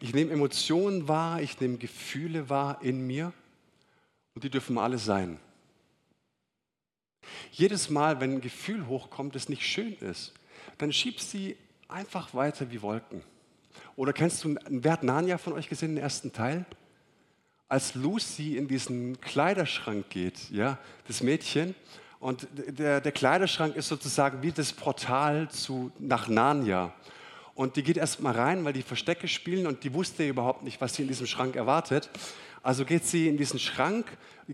Ich 0.00 0.14
nehme 0.14 0.32
Emotionen 0.32 1.08
wahr, 1.08 1.40
ich 1.40 1.60
nehme 1.60 1.78
Gefühle 1.78 2.48
wahr 2.50 2.78
in 2.82 3.06
mir 3.06 3.32
und 4.34 4.44
die 4.44 4.50
dürfen 4.50 4.78
alle 4.78 4.98
sein. 4.98 5.38
Jedes 7.52 7.88
Mal, 7.88 8.20
wenn 8.20 8.34
ein 8.34 8.40
Gefühl 8.40 8.86
hochkommt, 8.86 9.34
das 9.34 9.48
nicht 9.48 9.64
schön 9.64 9.94
ist, 9.98 10.32
dann 10.78 10.92
schiebst 10.92 11.30
sie 11.30 11.56
einfach 11.88 12.34
weiter 12.34 12.70
wie 12.70 12.82
Wolken. 12.82 13.22
Oder 13.96 14.12
kennst 14.12 14.42
du 14.44 14.56
einen 14.56 14.84
Wert 14.84 15.02
Narnia 15.02 15.38
von 15.38 15.52
euch 15.52 15.68
gesehen, 15.68 15.94
den 15.94 16.02
ersten 16.02 16.32
Teil? 16.32 16.64
Als 17.68 17.94
Lucy 17.94 18.56
in 18.56 18.68
diesen 18.68 19.20
Kleiderschrank 19.20 20.10
geht, 20.10 20.50
ja, 20.50 20.78
das 21.06 21.22
Mädchen, 21.22 21.74
und 22.22 22.46
der, 22.52 23.00
der 23.00 23.10
Kleiderschrank 23.10 23.74
ist 23.74 23.88
sozusagen 23.88 24.42
wie 24.42 24.52
das 24.52 24.72
Portal 24.72 25.50
zu, 25.50 25.90
nach 25.98 26.28
Narnia. 26.28 26.92
Und 27.56 27.74
die 27.74 27.82
geht 27.82 27.96
erst 27.96 28.20
mal 28.20 28.32
rein, 28.32 28.64
weil 28.64 28.72
die 28.72 28.82
Verstecke 28.82 29.26
spielen 29.26 29.66
und 29.66 29.82
die 29.82 29.92
wusste 29.92 30.28
überhaupt 30.28 30.62
nicht, 30.62 30.80
was 30.80 30.94
sie 30.94 31.02
in 31.02 31.08
diesem 31.08 31.26
Schrank 31.26 31.56
erwartet. 31.56 32.08
Also 32.62 32.84
geht 32.84 33.04
sie 33.04 33.26
in 33.26 33.38
diesen 33.38 33.58
Schrank, 33.58 34.06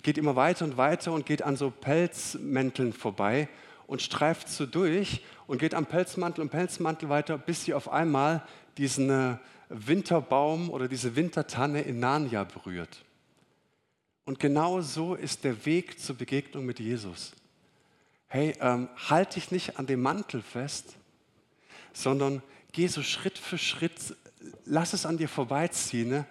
geht 0.03 0.17
immer 0.17 0.35
weiter 0.35 0.65
und 0.65 0.79
weiter 0.79 1.13
und 1.13 1.27
geht 1.27 1.43
an 1.43 1.57
so 1.57 1.71
Pelzmänteln 1.71 2.95
vorbei 2.95 3.51
und 3.87 4.01
streift 4.01 4.49
so 4.49 4.65
durch 4.65 5.21
und 5.47 5.59
geht 5.59 5.75
am 5.75 5.85
Pelzmantel 5.85 6.41
und 6.41 6.49
Pelzmantel 6.49 7.11
weiter, 7.11 7.37
bis 7.37 7.67
sie 7.67 7.75
auf 7.75 7.93
einmal 7.93 8.43
diesen 8.79 9.11
äh, 9.11 9.37
Winterbaum 9.69 10.71
oder 10.71 10.89
diese 10.89 11.15
Wintertanne 11.17 11.83
in 11.83 12.01
Narnia 12.01 12.45
berührt. 12.45 13.05
Und 14.25 14.39
genau 14.39 14.81
so 14.81 15.15
ist 15.15 15.45
der 15.45 15.67
Weg 15.67 16.01
zur 16.01 16.17
Begegnung 16.17 16.65
mit 16.65 16.81
Jesus. 16.81 17.35
Hey, 18.29 18.55
ähm, 18.61 18.89
halt 19.09 19.37
dich 19.37 19.51
nicht 19.51 19.79
an 19.79 19.87
dem 19.87 20.03
Mantel 20.03 20.43
fest, 20.43 20.97
sondern 21.95 22.43
geh 22.73 22.87
so 22.87 23.03
Schritt 23.03 23.39
für 23.39 23.57
Schritt, 23.57 24.15
lass 24.67 24.93
es 24.93 25.07
an 25.07 25.17
dir 25.17 25.29
vorbeiziehen 25.29 26.11
ne? 26.11 26.27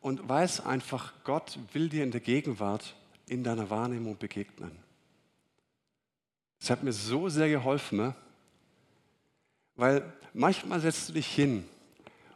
und 0.00 0.28
weiß 0.28 0.64
einfach, 0.64 1.12
Gott 1.24 1.58
will 1.72 1.88
dir 1.88 2.04
in 2.04 2.12
der 2.12 2.20
Gegenwart, 2.20 2.94
in 3.26 3.42
deiner 3.42 3.70
Wahrnehmung 3.70 4.16
begegnen. 4.16 4.70
Das 6.60 6.70
hat 6.70 6.84
mir 6.84 6.92
so 6.92 7.28
sehr 7.28 7.48
geholfen, 7.48 7.98
ne? 7.98 8.14
weil 9.74 10.12
manchmal 10.32 10.80
setzt 10.80 11.08
du 11.08 11.14
dich 11.14 11.26
hin 11.26 11.64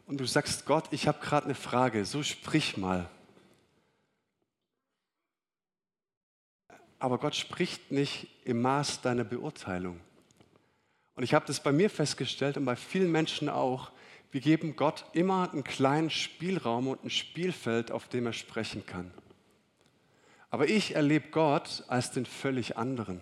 und 0.05 0.17
du 0.17 0.25
sagst, 0.25 0.65
Gott, 0.65 0.85
ich 0.91 1.07
habe 1.07 1.19
gerade 1.19 1.45
eine 1.45 1.55
Frage, 1.55 2.03
so 2.03 2.23
sprich 2.23 2.75
mal. 2.75 3.09
Aber 6.99 7.19
Gott 7.19 7.35
spricht 7.35 7.91
nicht 7.91 8.27
im 8.43 8.61
Maß 8.61 9.01
deiner 9.01 9.23
Beurteilung. 9.23 9.99
Und 11.15 11.23
ich 11.23 11.33
habe 11.33 11.45
das 11.45 11.61
bei 11.61 11.71
mir 11.71 11.89
festgestellt 11.89 12.57
und 12.57 12.65
bei 12.65 12.75
vielen 12.75 13.11
Menschen 13.11 13.49
auch, 13.49 13.91
wir 14.31 14.41
geben 14.41 14.75
Gott 14.75 15.05
immer 15.13 15.51
einen 15.51 15.63
kleinen 15.63 16.09
Spielraum 16.09 16.87
und 16.87 17.03
ein 17.03 17.09
Spielfeld, 17.09 17.91
auf 17.91 18.07
dem 18.07 18.25
er 18.25 18.33
sprechen 18.33 18.85
kann. 18.85 19.11
Aber 20.49 20.67
ich 20.67 20.95
erlebe 20.95 21.29
Gott 21.29 21.83
als 21.87 22.11
den 22.11 22.25
völlig 22.25 22.77
anderen. 22.77 23.21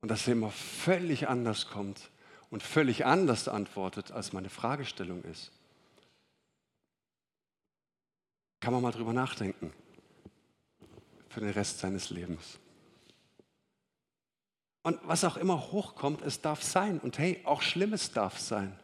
Und 0.00 0.10
dass 0.10 0.26
er 0.26 0.32
immer 0.32 0.50
völlig 0.50 1.28
anders 1.28 1.68
kommt 1.68 2.10
und 2.50 2.62
völlig 2.62 3.04
anders 3.04 3.48
antwortet, 3.48 4.12
als 4.12 4.32
meine 4.32 4.50
Fragestellung 4.50 5.22
ist. 5.24 5.50
Kann 8.60 8.72
man 8.72 8.82
mal 8.82 8.92
drüber 8.92 9.12
nachdenken 9.12 9.72
für 11.36 11.40
den 11.40 11.50
Rest 11.50 11.80
seines 11.80 12.08
Lebens. 12.08 12.58
Und 14.82 14.98
was 15.02 15.22
auch 15.22 15.36
immer 15.36 15.70
hochkommt, 15.70 16.22
es 16.22 16.40
darf 16.40 16.62
sein. 16.62 16.98
Und 16.98 17.18
hey, 17.18 17.42
auch 17.44 17.60
Schlimmes 17.60 18.10
darf 18.10 18.38
sein. 18.38 18.74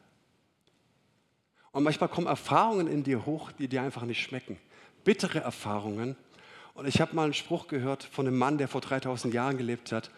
Und 1.71 1.83
manchmal 1.83 2.11
kommen 2.11 2.27
Erfahrungen 2.27 2.89
in 2.89 3.05
dir 3.05 3.25
hoch, 3.25 3.53
die 3.53 3.69
dir 3.69 3.81
einfach 3.81 4.03
nicht 4.03 4.23
schmecken. 4.23 4.59
Bittere 5.03 5.39
Erfahrungen. 5.39 6.15
Und 6.75 6.87
ich 6.87 7.01
habe 7.01 7.17
mal 7.17 7.25
einen 7.25 7.33
Spruch 7.33 7.69
gehört 7.69 8.05
von 8.05 8.27
einem 8.27 8.37
Mann, 8.37 8.59
der 8.59 8.69
vor 8.69 8.83
3000 8.83 9.33
Jahren 9.33 9.57
gelebt 9.57 9.91
hat, 9.91 10.11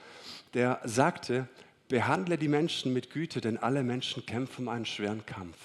der 0.54 0.80
sagte, 0.82 1.48
behandle 1.86 2.36
die 2.36 2.48
Menschen 2.48 2.92
mit 2.92 3.12
Güte, 3.12 3.40
denn 3.40 3.58
alle 3.58 3.84
Menschen 3.84 4.26
kämpfen 4.26 4.68
einen 4.68 4.86
schweren 4.86 5.24
Kampf. 5.24 5.56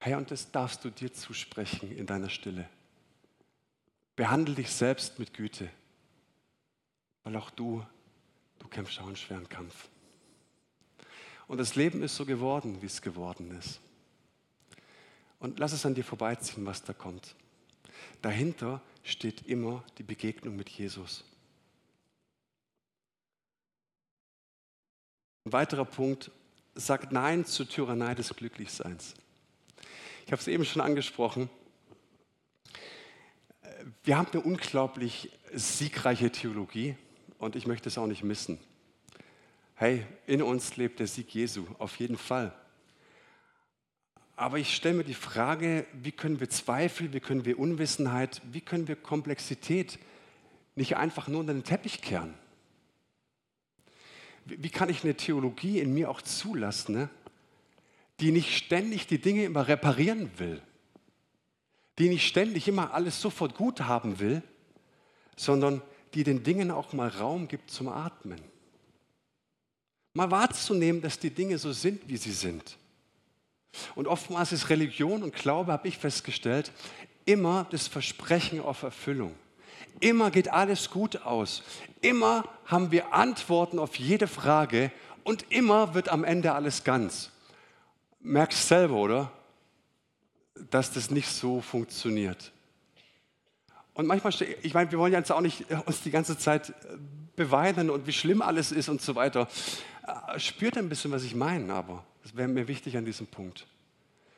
Hey, 0.00 0.14
und 0.14 0.30
das 0.30 0.50
darfst 0.50 0.82
du 0.86 0.88
dir 0.88 1.12
zusprechen 1.12 1.94
in 1.94 2.06
deiner 2.06 2.30
Stille. 2.30 2.66
Behandle 4.16 4.54
dich 4.54 4.70
selbst 4.70 5.18
mit 5.18 5.34
Güte, 5.34 5.68
weil 7.24 7.36
auch 7.36 7.50
du, 7.50 7.84
du 8.58 8.68
kämpfst 8.68 9.00
auch 9.00 9.06
einen 9.06 9.16
schweren 9.16 9.48
Kampf. 9.48 9.88
Und 11.46 11.58
das 11.58 11.74
Leben 11.74 12.02
ist 12.02 12.16
so 12.16 12.24
geworden, 12.24 12.80
wie 12.80 12.86
es 12.86 13.02
geworden 13.02 13.50
ist. 13.58 13.80
Und 15.40 15.58
lass 15.58 15.72
es 15.72 15.84
an 15.84 15.94
dir 15.94 16.04
vorbeiziehen, 16.04 16.64
was 16.64 16.82
da 16.82 16.92
kommt. 16.92 17.34
Dahinter 18.22 18.80
steht 19.02 19.46
immer 19.46 19.84
die 19.98 20.02
Begegnung 20.02 20.56
mit 20.56 20.70
Jesus. 20.70 21.24
Ein 25.44 25.52
weiterer 25.52 25.84
Punkt, 25.84 26.30
sagt 26.74 27.12
Nein 27.12 27.44
zur 27.44 27.68
Tyrannei 27.68 28.14
des 28.14 28.34
Glücklichseins. 28.34 29.14
Ich 30.24 30.32
habe 30.32 30.40
es 30.40 30.48
eben 30.48 30.64
schon 30.64 30.80
angesprochen. 30.80 31.50
Wir 34.02 34.16
haben 34.16 34.28
eine 34.32 34.40
unglaublich 34.40 35.30
siegreiche 35.52 36.30
Theologie 36.30 36.96
und 37.38 37.54
ich 37.54 37.66
möchte 37.66 37.88
es 37.90 37.98
auch 37.98 38.06
nicht 38.06 38.24
missen. 38.24 38.58
Hey, 39.74 40.06
in 40.26 40.40
uns 40.40 40.76
lebt 40.76 41.00
der 41.00 41.06
Sieg 41.06 41.34
Jesu, 41.34 41.66
auf 41.78 41.96
jeden 41.96 42.16
Fall. 42.16 42.54
Aber 44.36 44.58
ich 44.58 44.74
stelle 44.74 44.96
mir 44.96 45.04
die 45.04 45.12
Frage, 45.12 45.86
wie 45.92 46.12
können 46.12 46.40
wir 46.40 46.48
Zweifel, 46.48 47.12
wie 47.12 47.20
können 47.20 47.44
wir 47.44 47.58
Unwissenheit, 47.58 48.40
wie 48.52 48.62
können 48.62 48.88
wir 48.88 48.96
Komplexität 48.96 49.98
nicht 50.76 50.96
einfach 50.96 51.28
nur 51.28 51.40
unter 51.40 51.52
den 51.52 51.64
Teppich 51.64 52.00
kehren? 52.00 52.32
Wie 54.46 54.70
kann 54.70 54.88
ich 54.88 55.04
eine 55.04 55.14
Theologie 55.14 55.78
in 55.78 55.92
mir 55.92 56.10
auch 56.10 56.22
zulassen, 56.22 56.94
ne? 56.94 57.10
die 58.20 58.32
nicht 58.32 58.56
ständig 58.56 59.06
die 59.06 59.20
Dinge 59.20 59.44
immer 59.44 59.68
reparieren 59.68 60.30
will, 60.38 60.62
die 61.98 62.08
nicht 62.08 62.26
ständig 62.26 62.68
immer 62.68 62.92
alles 62.92 63.20
sofort 63.20 63.54
gut 63.54 63.82
haben 63.82 64.18
will, 64.18 64.42
sondern 65.36 65.82
die 66.14 66.24
den 66.24 66.42
Dingen 66.42 66.70
auch 66.70 66.92
mal 66.92 67.08
Raum 67.08 67.48
gibt 67.48 67.70
zum 67.70 67.88
Atmen. 67.88 68.40
Mal 70.12 70.30
wahrzunehmen, 70.30 71.02
dass 71.02 71.18
die 71.18 71.30
Dinge 71.30 71.58
so 71.58 71.72
sind, 71.72 72.08
wie 72.08 72.16
sie 72.16 72.32
sind. 72.32 72.76
Und 73.96 74.06
oftmals 74.06 74.52
ist 74.52 74.70
Religion 74.70 75.24
und 75.24 75.34
Glaube, 75.34 75.72
habe 75.72 75.88
ich 75.88 75.98
festgestellt, 75.98 76.70
immer 77.24 77.66
das 77.70 77.88
Versprechen 77.88 78.60
auf 78.60 78.82
Erfüllung. 78.82 79.34
Immer 80.00 80.30
geht 80.30 80.48
alles 80.48 80.90
gut 80.90 81.22
aus. 81.22 81.62
Immer 82.00 82.44
haben 82.66 82.90
wir 82.90 83.12
Antworten 83.12 83.78
auf 83.78 83.96
jede 83.96 84.26
Frage 84.26 84.92
und 85.24 85.46
immer 85.50 85.94
wird 85.94 86.08
am 86.08 86.24
Ende 86.24 86.52
alles 86.52 86.84
ganz. 86.84 87.30
Merkst 88.20 88.68
selber, 88.68 88.96
oder? 88.96 89.32
Dass 90.70 90.92
das 90.92 91.10
nicht 91.10 91.28
so 91.28 91.60
funktioniert. 91.60 92.52
Und 93.94 94.06
manchmal, 94.06 94.32
ich 94.62 94.74
meine, 94.74 94.90
wir 94.90 94.98
wollen 94.98 95.12
ja 95.12 95.20
jetzt 95.20 95.30
auch 95.30 95.40
nicht 95.40 95.70
äh, 95.70 95.76
uns 95.86 96.02
die 96.02 96.10
ganze 96.10 96.36
Zeit 96.36 96.70
äh, 96.70 96.96
beweinen 97.36 97.90
und 97.90 98.06
wie 98.06 98.12
schlimm 98.12 98.42
alles 98.42 98.72
ist 98.72 98.88
und 98.88 99.00
so 99.00 99.14
weiter. 99.14 99.48
Äh, 100.06 100.38
spürt 100.38 100.76
ein 100.76 100.88
bisschen, 100.88 101.12
was 101.12 101.22
ich 101.22 101.34
meine, 101.34 101.72
aber 101.72 102.04
das 102.22 102.36
wäre 102.36 102.48
mir 102.48 102.66
wichtig 102.66 102.96
an 102.96 103.04
diesem 103.04 103.26
Punkt. 103.26 103.66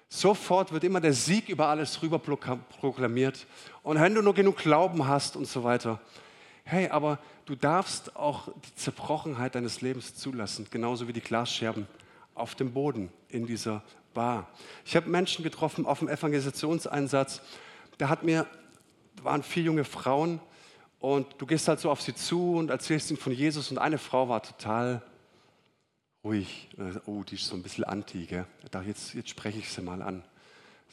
Sofort 0.08 0.72
wird 0.72 0.84
immer 0.84 1.00
der 1.00 1.14
Sieg 1.14 1.48
über 1.48 1.68
alles 1.68 2.00
rüber 2.02 2.18
proklamiert. 2.18 3.46
Und 3.82 4.00
wenn 4.00 4.14
du 4.14 4.22
nur 4.22 4.34
genug 4.34 4.58
Glauben 4.58 5.06
hast 5.08 5.36
und 5.36 5.46
so 5.46 5.64
weiter. 5.64 6.00
Hey, 6.64 6.88
aber 6.88 7.18
du 7.44 7.54
darfst 7.54 8.14
auch 8.16 8.48
die 8.52 8.74
Zerbrochenheit 8.74 9.54
deines 9.54 9.80
Lebens 9.80 10.14
zulassen, 10.16 10.66
genauso 10.70 11.08
wie 11.08 11.12
die 11.12 11.20
Glasscherben 11.20 11.86
auf 12.34 12.54
dem 12.54 12.72
Boden 12.72 13.10
in 13.28 13.46
dieser 13.46 13.82
Bar. 14.16 14.48
Ich 14.86 14.96
habe 14.96 15.10
Menschen 15.10 15.44
getroffen 15.44 15.84
auf 15.84 15.98
dem 15.98 16.08
Evangelisationseinsatz. 16.08 17.42
Da 17.98 18.08
hat 18.08 18.24
mir 18.24 18.46
waren 19.22 19.42
vier 19.42 19.64
junge 19.64 19.84
Frauen 19.84 20.40
und 21.00 21.26
du 21.38 21.44
gehst 21.44 21.68
halt 21.68 21.80
so 21.80 21.90
auf 21.90 22.00
sie 22.00 22.14
zu 22.14 22.54
und 22.54 22.70
erzählst 22.70 23.10
ihnen 23.10 23.18
von 23.18 23.32
Jesus 23.32 23.70
und 23.70 23.76
eine 23.76 23.98
Frau 23.98 24.30
war 24.30 24.42
total 24.42 25.02
ruhig. 26.24 26.70
Oh, 27.04 27.24
die 27.24 27.34
ist 27.34 27.46
so 27.46 27.56
ein 27.56 27.62
bisschen 27.62 27.84
anti, 27.84 28.24
gell? 28.24 28.46
Dachte, 28.70 28.88
jetzt, 28.88 29.12
jetzt 29.12 29.28
spreche 29.28 29.58
ich 29.58 29.70
sie 29.70 29.82
mal 29.82 30.00
an. 30.00 30.24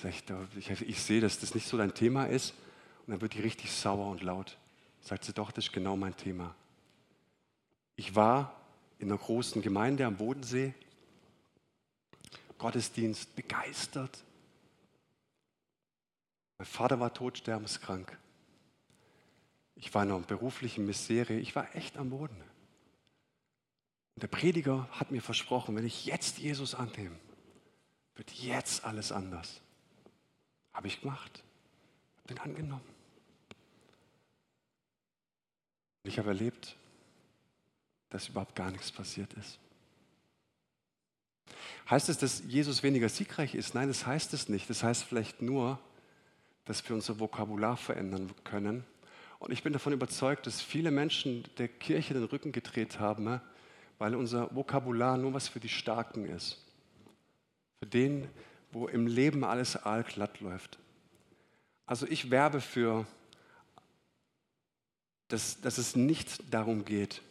Ich, 0.03 0.69
ich, 0.69 0.81
ich 0.81 1.01
sehe, 1.01 1.21
dass 1.21 1.39
das 1.39 1.55
nicht 1.55 1.67
so 1.67 1.77
dein 1.77 1.93
Thema 1.93 2.25
ist. 2.25 2.53
Und 3.05 3.13
dann 3.13 3.21
wird 3.21 3.35
die 3.35 3.41
richtig 3.41 3.71
sauer 3.71 4.11
und 4.11 4.21
laut. 4.21 4.57
Sagt 5.01 5.23
sie, 5.23 5.33
doch, 5.33 5.51
das 5.51 5.65
ist 5.65 5.73
genau 5.73 5.95
mein 5.95 6.17
Thema. 6.17 6.55
Ich 7.95 8.15
war 8.15 8.59
in 8.99 9.09
einer 9.09 9.17
großen 9.17 9.61
Gemeinde 9.61 10.05
am 10.05 10.17
Bodensee, 10.17 10.73
Gottesdienst 12.63 13.35
begeistert, 13.35 14.23
mein 16.57 16.65
Vater 16.65 16.97
war 16.97 17.13
todsterbenskrank. 17.13 18.17
Ich 19.75 19.93
war 19.93 20.03
in 20.03 20.11
einer 20.11 20.21
beruflichen 20.21 20.85
Misere. 20.85 21.33
Ich 21.33 21.57
war 21.57 21.75
echt 21.75 21.97
am 21.97 22.11
Boden. 22.11 22.41
Und 24.15 24.23
der 24.23 24.29
Prediger 24.29 24.87
hat 24.91 25.11
mir 25.11 25.21
versprochen, 25.21 25.75
wenn 25.75 25.85
ich 25.85 26.05
jetzt 26.05 26.37
Jesus 26.37 26.73
annehme, 26.73 27.19
wird 28.15 28.31
jetzt 28.31 28.85
alles 28.85 29.11
anders. 29.11 29.59
Habe 30.71 30.87
ich 30.87 31.01
gemacht. 31.01 31.43
Bin 32.27 32.39
angenommen. 32.39 32.87
Ich 36.03 36.17
habe 36.17 36.29
erlebt, 36.29 36.77
dass 38.07 38.29
überhaupt 38.29 38.55
gar 38.55 38.71
nichts 38.71 38.89
passiert 38.89 39.33
ist. 39.33 39.59
Heißt 41.89 42.09
es, 42.09 42.17
dass 42.17 42.43
Jesus 42.47 42.83
weniger 42.83 43.09
siegreich 43.09 43.55
ist? 43.55 43.75
Nein, 43.75 43.87
das 43.87 44.05
heißt 44.05 44.33
es 44.33 44.49
nicht. 44.49 44.69
Das 44.69 44.83
heißt 44.83 45.03
vielleicht 45.03 45.41
nur, 45.41 45.79
dass 46.65 46.87
wir 46.87 46.95
unser 46.95 47.19
Vokabular 47.19 47.77
verändern 47.77 48.31
können. 48.43 48.85
Und 49.39 49.51
ich 49.51 49.63
bin 49.63 49.73
davon 49.73 49.93
überzeugt, 49.93 50.47
dass 50.47 50.61
viele 50.61 50.91
Menschen 50.91 51.43
der 51.57 51.67
Kirche 51.67 52.13
den 52.13 52.23
Rücken 52.23 52.51
gedreht 52.51 52.99
haben, 52.99 53.41
weil 53.97 54.15
unser 54.15 54.53
Vokabular 54.55 55.17
nur 55.17 55.33
was 55.33 55.49
für 55.49 55.59
die 55.59 55.69
Starken 55.69 56.25
ist. 56.25 56.63
Für 57.79 57.87
den, 57.87 58.29
wo 58.71 58.87
im 58.87 59.07
Leben 59.07 59.43
alles 59.43 59.75
aalglatt 59.75 60.39
läuft. 60.39 60.79
Also 61.85 62.07
ich 62.07 62.31
werbe 62.31 62.61
für, 62.61 63.05
dass, 65.27 65.59
dass 65.59 65.77
es 65.77 65.95
nicht 65.95 66.53
darum 66.53 66.85
geht, 66.85 67.21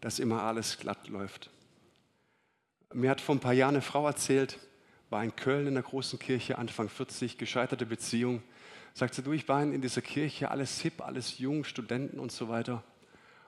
dass 0.00 0.18
immer 0.18 0.42
alles 0.42 0.78
glatt 0.78 1.08
läuft. 1.08 1.50
Mir 2.92 3.10
hat 3.10 3.20
vor 3.20 3.36
ein 3.36 3.40
paar 3.40 3.52
Jahren 3.52 3.76
eine 3.76 3.82
Frau 3.82 4.06
erzählt, 4.06 4.58
war 5.10 5.22
in 5.22 5.34
Köln 5.36 5.68
in 5.68 5.74
der 5.74 5.82
großen 5.82 6.18
Kirche, 6.18 6.58
Anfang 6.58 6.88
40, 6.88 7.38
gescheiterte 7.38 7.86
Beziehung. 7.86 8.42
Sagt 8.94 9.14
sie, 9.14 9.22
du, 9.22 9.32
ich 9.32 9.48
war 9.48 9.62
in 9.62 9.80
dieser 9.80 10.02
Kirche, 10.02 10.50
alles 10.50 10.80
hip, 10.80 11.00
alles 11.00 11.38
jung, 11.38 11.64
Studenten 11.64 12.18
und 12.18 12.32
so 12.32 12.48
weiter. 12.48 12.82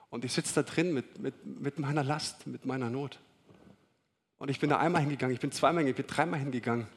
Und 0.09 0.23
ich 0.23 0.31
sitze 0.31 0.55
da 0.55 0.63
drin 0.63 0.93
mit, 0.93 1.19
mit, 1.19 1.45
mit 1.45 1.79
meiner 1.79 2.03
Last, 2.03 2.47
mit 2.47 2.65
meiner 2.65 2.89
Not. 2.89 3.19
Und 4.37 4.49
ich 4.49 4.59
bin 4.59 4.69
da 4.69 4.77
einmal 4.77 5.01
hingegangen, 5.01 5.33
ich 5.33 5.41
bin 5.41 5.51
zweimal 5.51 5.83
hingegangen, 5.83 6.01
ich 6.01 6.07
bin 6.07 6.15
dreimal 6.15 6.39
hingegangen. 6.39 6.87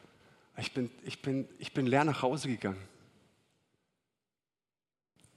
Ich 0.59 0.72
bin, 0.72 0.90
ich, 1.04 1.20
bin, 1.20 1.48
ich 1.59 1.74
bin 1.74 1.87
leer 1.87 2.04
nach 2.04 2.22
Hause 2.22 2.48
gegangen. 2.48 2.80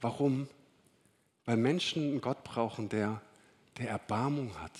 Warum? 0.00 0.48
Weil 1.44 1.56
Menschen 1.56 2.02
einen 2.02 2.20
Gott 2.20 2.42
brauchen, 2.42 2.88
der, 2.88 3.20
der 3.78 3.90
Erbarmung 3.90 4.58
hat, 4.60 4.72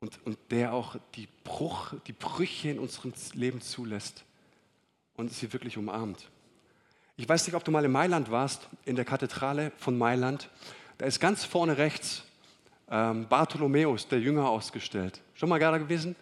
und, 0.00 0.18
und 0.24 0.38
der 0.50 0.72
auch 0.72 0.96
die, 1.14 1.28
Bruch, 1.44 1.94
die 2.06 2.12
Brüche 2.12 2.70
in 2.70 2.78
unserem 2.78 3.12
Leben 3.34 3.60
zulässt 3.60 4.24
und 5.16 5.32
sie 5.32 5.52
wirklich 5.52 5.76
umarmt. 5.76 6.28
Ich 7.16 7.28
weiß 7.28 7.46
nicht, 7.46 7.56
ob 7.56 7.64
du 7.64 7.70
mal 7.70 7.84
in 7.84 7.90
Mailand 7.90 8.30
warst, 8.30 8.68
in 8.84 8.94
der 8.94 9.04
Kathedrale 9.04 9.72
von 9.76 9.98
Mailand. 9.98 10.48
Da 10.98 11.06
ist 11.06 11.18
ganz 11.18 11.44
vorne 11.44 11.76
rechts 11.76 12.22
ähm, 12.90 13.26
Bartholomäus, 13.28 14.06
der 14.06 14.20
Jünger, 14.20 14.48
ausgestellt. 14.48 15.20
Schon 15.34 15.48
mal 15.48 15.58
gerade 15.58 15.80
gewesen? 15.80 16.14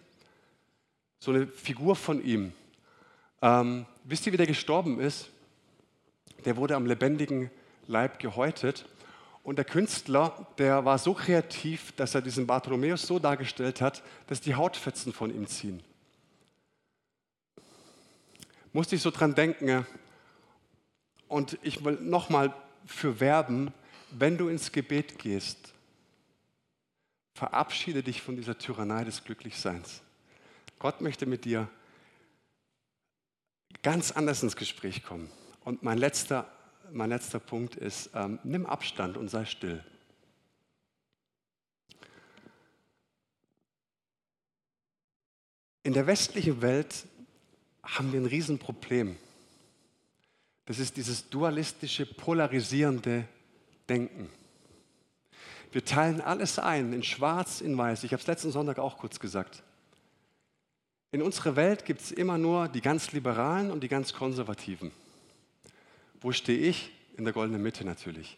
So 1.19 1.31
eine 1.31 1.47
Figur 1.47 1.95
von 1.95 2.23
ihm. 2.23 2.53
Ähm, 3.41 3.85
wisst 4.03 4.25
ihr, 4.25 4.33
wie 4.33 4.37
der 4.37 4.47
gestorben 4.47 4.99
ist? 4.99 5.29
Der 6.45 6.57
wurde 6.57 6.75
am 6.75 6.85
lebendigen 6.85 7.51
Leib 7.85 8.19
gehäutet 8.19 8.85
und 9.47 9.55
der 9.55 9.63
Künstler, 9.63 10.45
der 10.57 10.83
war 10.83 10.97
so 10.97 11.13
kreativ, 11.13 11.93
dass 11.93 12.13
er 12.13 12.21
diesen 12.21 12.45
Bartholomäus 12.45 13.03
so 13.07 13.17
dargestellt 13.17 13.79
hat, 13.79 14.03
dass 14.27 14.41
die 14.41 14.55
Hautfetzen 14.55 15.13
von 15.13 15.33
ihm 15.33 15.47
ziehen. 15.47 15.81
Musste 18.73 18.97
ich 18.97 19.01
so 19.01 19.09
dran 19.09 19.35
denken. 19.35 19.87
Und 21.29 21.57
ich 21.61 21.85
will 21.85 21.93
nochmal 22.01 22.53
für 22.85 23.21
werben, 23.21 23.73
wenn 24.11 24.37
du 24.37 24.49
ins 24.49 24.73
Gebet 24.73 25.17
gehst, 25.17 25.73
verabschiede 27.33 28.03
dich 28.03 28.21
von 28.21 28.35
dieser 28.35 28.57
Tyrannei 28.57 29.05
des 29.05 29.23
Glücklichseins. 29.23 30.01
Gott 30.77 30.99
möchte 30.99 31.25
mit 31.25 31.45
dir 31.45 31.69
ganz 33.81 34.11
anders 34.11 34.43
ins 34.43 34.57
Gespräch 34.57 35.03
kommen. 35.03 35.31
Und 35.63 35.83
mein 35.83 35.99
letzter 35.99 36.51
mein 36.91 37.09
letzter 37.09 37.39
Punkt 37.39 37.75
ist, 37.75 38.09
ähm, 38.13 38.39
nimm 38.43 38.65
Abstand 38.65 39.17
und 39.17 39.29
sei 39.29 39.45
still. 39.45 39.83
In 45.83 45.93
der 45.93 46.07
westlichen 46.07 46.61
Welt 46.61 47.05
haben 47.83 48.11
wir 48.11 48.19
ein 48.19 48.25
Riesenproblem. 48.25 49.15
Das 50.65 50.79
ist 50.79 50.97
dieses 50.97 51.29
dualistische, 51.29 52.05
polarisierende 52.05 53.25
Denken. 53.87 54.29
Wir 55.71 55.85
teilen 55.85 56.19
alles 56.19 56.59
ein, 56.59 56.91
in 56.91 57.03
schwarz, 57.03 57.61
in 57.61 57.77
weiß. 57.77 58.03
Ich 58.03 58.11
habe 58.11 58.19
es 58.19 58.27
letzten 58.27 58.51
Sonntag 58.51 58.79
auch 58.79 58.97
kurz 58.97 59.19
gesagt. 59.19 59.63
In 61.11 61.21
unserer 61.21 61.55
Welt 61.55 61.85
gibt 61.85 62.01
es 62.01 62.11
immer 62.11 62.37
nur 62.37 62.67
die 62.67 62.81
ganz 62.81 63.13
Liberalen 63.13 63.71
und 63.71 63.81
die 63.81 63.87
ganz 63.87 64.11
Konservativen. 64.11 64.91
Wo 66.21 66.31
stehe 66.31 66.59
ich? 66.59 66.91
In 67.17 67.23
der 67.23 67.33
goldenen 67.33 67.61
Mitte 67.61 67.83
natürlich. 67.83 68.37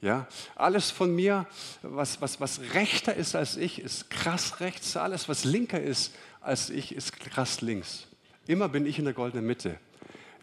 Ja, 0.00 0.26
alles 0.56 0.90
von 0.90 1.14
mir, 1.14 1.46
was, 1.82 2.20
was, 2.20 2.40
was 2.40 2.60
rechter 2.74 3.14
ist 3.14 3.36
als 3.36 3.56
ich, 3.56 3.80
ist 3.80 4.10
krass 4.10 4.58
rechts. 4.58 4.96
Alles, 4.96 5.28
was 5.28 5.44
linker 5.44 5.80
ist 5.80 6.12
als 6.40 6.70
ich, 6.70 6.94
ist 6.94 7.20
krass 7.20 7.60
links. 7.60 8.08
Immer 8.48 8.68
bin 8.68 8.84
ich 8.84 8.98
in 8.98 9.04
der 9.04 9.14
goldenen 9.14 9.46
Mitte. 9.46 9.78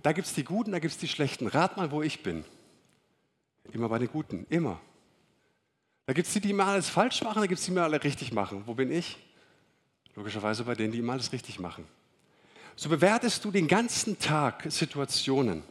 Da 0.02 0.14
gibt 0.14 0.28
es 0.28 0.34
die 0.34 0.46
Guten, 0.46 0.72
da 0.72 0.80
gibt 0.80 0.94
es 0.94 0.98
die 0.98 1.10
Schlechten. 1.10 1.48
Rat 1.48 1.76
mal, 1.76 1.92
wo 1.92 2.02
ich 2.02 2.24
bin. 2.24 2.46
Immer 3.74 3.90
bei 3.90 4.00
den 4.00 4.08
Guten, 4.08 4.46
immer. 4.50 4.80
Da 6.06 6.14
gibt 6.14 6.28
es 6.28 6.34
die, 6.34 6.40
die 6.40 6.52
immer 6.52 6.68
alles 6.68 6.90
falsch 6.90 7.22
machen, 7.22 7.42
da 7.42 7.48
gibt 7.48 7.60
es 7.60 7.66
die, 7.66 7.72
die 7.72 7.76
immer 7.78 7.84
alle 7.84 8.02
richtig 8.02 8.32
machen. 8.32 8.64
Wo 8.66 8.74
bin 8.74 8.92
ich? 8.92 9.18
Logischerweise 10.16 10.64
bei 10.64 10.74
denen, 10.74 10.94
die 10.94 11.00
immer 11.00 11.14
alles 11.14 11.34
richtig 11.34 11.60
machen. 11.60 11.86
So 12.76 12.90
bewertest 12.90 13.44
du 13.44 13.52
den 13.52 13.68
ganzen 13.68 14.20
Tag 14.20 14.66
Situationen. 14.70 15.64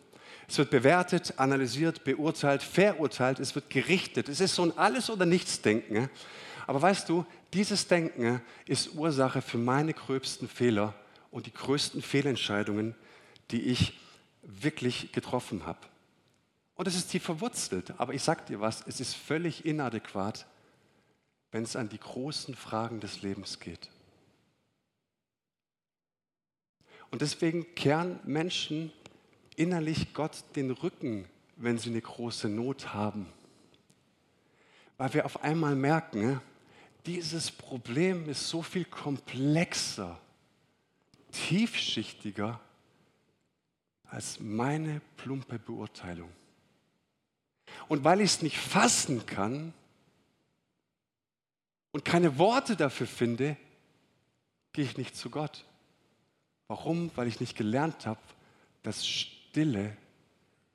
Es 0.48 0.56
wird 0.56 0.70
bewertet, 0.70 1.34
analysiert, 1.36 2.04
beurteilt, 2.04 2.62
verurteilt, 2.62 3.38
es 3.38 3.54
wird 3.54 3.68
gerichtet. 3.68 4.28
Es 4.28 4.40
ist 4.40 4.54
so 4.54 4.62
ein 4.62 4.76
Alles- 4.78 5.10
oder 5.10 5.26
Nichts-Denken. 5.26 6.08
Aber 6.66 6.80
weißt 6.80 7.08
du, 7.08 7.26
dieses 7.52 7.86
Denken 7.86 8.40
ist 8.66 8.94
Ursache 8.94 9.42
für 9.42 9.58
meine 9.58 9.92
gröbsten 9.94 10.48
Fehler 10.48 10.94
und 11.30 11.46
die 11.46 11.52
größten 11.52 12.02
Fehlentscheidungen, 12.02 12.94
die 13.50 13.62
ich 13.62 13.98
wirklich 14.42 15.12
getroffen 15.12 15.66
habe. 15.66 15.80
Und 16.74 16.86
es 16.86 16.94
ist 16.94 17.10
tief 17.10 17.24
verwurzelt. 17.24 17.92
Aber 17.98 18.14
ich 18.14 18.22
sage 18.22 18.42
dir 18.48 18.60
was, 18.60 18.84
es 18.86 19.00
ist 19.00 19.14
völlig 19.14 19.66
inadäquat, 19.66 20.46
wenn 21.50 21.64
es 21.64 21.76
an 21.76 21.88
die 21.88 21.98
großen 21.98 22.54
Fragen 22.54 23.00
des 23.00 23.22
Lebens 23.22 23.60
geht. 23.60 23.90
Und 27.10 27.22
deswegen 27.22 27.74
kehren 27.74 28.20
Menschen 28.24 28.92
innerlich 29.56 30.12
Gott 30.14 30.44
den 30.56 30.70
Rücken, 30.70 31.26
wenn 31.56 31.78
sie 31.78 31.90
eine 31.90 32.00
große 32.00 32.48
Not 32.48 32.92
haben. 32.94 33.26
Weil 34.96 35.14
wir 35.14 35.24
auf 35.24 35.42
einmal 35.42 35.74
merken, 35.74 36.40
dieses 37.06 37.50
Problem 37.50 38.28
ist 38.28 38.48
so 38.48 38.62
viel 38.62 38.84
komplexer, 38.84 40.20
tiefschichtiger 41.32 42.60
als 44.04 44.40
meine 44.40 45.00
plumpe 45.16 45.58
Beurteilung. 45.58 46.30
Und 47.88 48.04
weil 48.04 48.20
ich 48.20 48.32
es 48.32 48.42
nicht 48.42 48.58
fassen 48.58 49.26
kann 49.26 49.72
und 51.92 52.04
keine 52.04 52.38
Worte 52.38 52.76
dafür 52.76 53.06
finde, 53.06 53.56
gehe 54.72 54.84
ich 54.84 54.96
nicht 54.96 55.16
zu 55.16 55.30
Gott. 55.30 55.64
Warum? 56.68 57.10
Weil 57.16 57.28
ich 57.28 57.40
nicht 57.40 57.56
gelernt 57.56 58.06
habe, 58.06 58.20
dass 58.82 59.06
Stille 59.06 59.96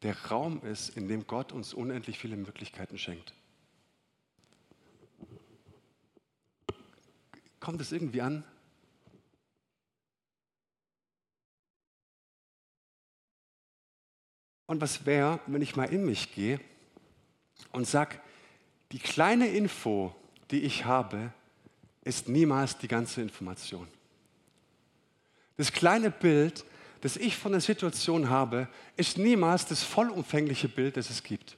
der 0.02 0.18
Raum 0.26 0.62
ist, 0.64 0.98
in 0.98 1.08
dem 1.08 1.26
Gott 1.28 1.52
uns 1.52 1.74
unendlich 1.74 2.20
viele 2.20 2.36
Möglichkeiten 2.36 2.98
schenkt. 2.98 3.34
Kommt 7.60 7.80
es 7.80 7.92
irgendwie 7.94 8.22
an? 8.22 8.44
Und 14.66 14.82
was 14.82 15.06
wäre, 15.06 15.40
wenn 15.46 15.62
ich 15.62 15.76
mal 15.76 15.86
in 15.86 16.06
mich 16.06 16.34
gehe 16.34 16.60
und 17.72 17.86
sage, 17.88 18.20
die 18.92 19.00
kleine 19.00 19.48
Info, 19.48 20.16
die 20.52 20.62
ich 20.62 20.86
habe, 20.86 21.32
ist 22.04 22.28
niemals 22.28 22.78
die 22.78 22.88
ganze 22.88 23.22
Information. 23.22 23.88
Das 25.58 25.72
kleine 25.72 26.10
Bild, 26.10 26.66
das 27.02 27.18
ich 27.18 27.38
von 27.38 27.52
der 27.52 27.62
Situation 27.62 28.30
habe, 28.30 28.68
ist 28.96 29.18
niemals 29.18 29.66
das 29.66 29.84
vollumfängliche 29.84 30.70
Bild, 30.70 30.98
das 30.98 31.10
es 31.10 31.24
gibt. 31.24 31.58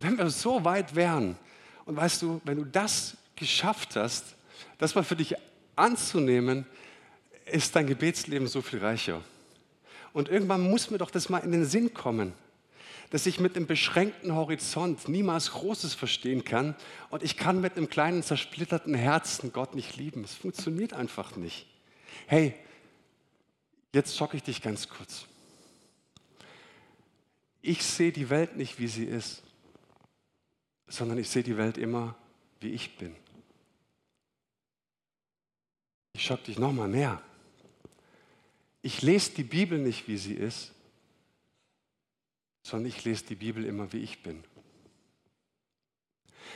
Wenn 0.00 0.16
wir 0.18 0.30
so 0.30 0.64
weit 0.64 0.94
wären, 0.94 1.36
und 1.84 1.96
weißt 1.96 2.22
du, 2.22 2.40
wenn 2.44 2.58
du 2.58 2.64
das 2.64 3.16
geschafft 3.36 3.96
hast, 3.96 4.36
das 4.78 4.94
mal 4.94 5.04
für 5.04 5.16
dich 5.16 5.34
anzunehmen, 5.76 6.66
ist 7.46 7.76
dein 7.76 7.86
Gebetsleben 7.86 8.48
so 8.48 8.60
viel 8.60 8.80
reicher. 8.80 9.22
Und 10.12 10.28
irgendwann 10.28 10.62
muss 10.62 10.90
mir 10.90 10.98
doch 10.98 11.10
das 11.10 11.28
mal 11.28 11.38
in 11.38 11.52
den 11.52 11.64
Sinn 11.64 11.94
kommen, 11.94 12.32
dass 13.10 13.26
ich 13.26 13.38
mit 13.38 13.54
einem 13.54 13.66
beschränkten 13.66 14.34
Horizont 14.34 15.08
niemals 15.08 15.52
Großes 15.52 15.94
verstehen 15.94 16.44
kann 16.44 16.74
und 17.10 17.22
ich 17.22 17.36
kann 17.36 17.60
mit 17.60 17.76
einem 17.76 17.88
kleinen 17.88 18.22
zersplitterten 18.22 18.94
Herzen 18.94 19.52
Gott 19.52 19.74
nicht 19.74 19.96
lieben. 19.96 20.24
Es 20.24 20.34
funktioniert 20.34 20.92
einfach 20.92 21.36
nicht. 21.36 21.66
Hey, 22.26 22.54
Jetzt 23.96 24.14
schocke 24.14 24.36
ich 24.36 24.42
dich 24.42 24.60
ganz 24.60 24.90
kurz. 24.90 25.24
Ich 27.62 27.82
sehe 27.82 28.12
die 28.12 28.28
Welt 28.28 28.54
nicht, 28.54 28.78
wie 28.78 28.88
sie 28.88 29.06
ist, 29.06 29.42
sondern 30.86 31.16
ich 31.16 31.30
sehe 31.30 31.42
die 31.42 31.56
Welt 31.56 31.78
immer, 31.78 32.14
wie 32.60 32.72
ich 32.72 32.98
bin. 32.98 33.16
Ich 36.12 36.24
schocke 36.24 36.44
dich 36.44 36.58
nochmal 36.58 36.88
mehr. 36.88 37.22
Ich 38.82 39.00
lese 39.00 39.30
die 39.30 39.44
Bibel 39.44 39.78
nicht, 39.78 40.08
wie 40.08 40.18
sie 40.18 40.34
ist, 40.34 40.72
sondern 42.64 42.88
ich 42.88 43.02
lese 43.02 43.24
die 43.24 43.36
Bibel 43.36 43.64
immer, 43.64 43.94
wie 43.94 44.00
ich 44.00 44.22
bin. 44.22 44.44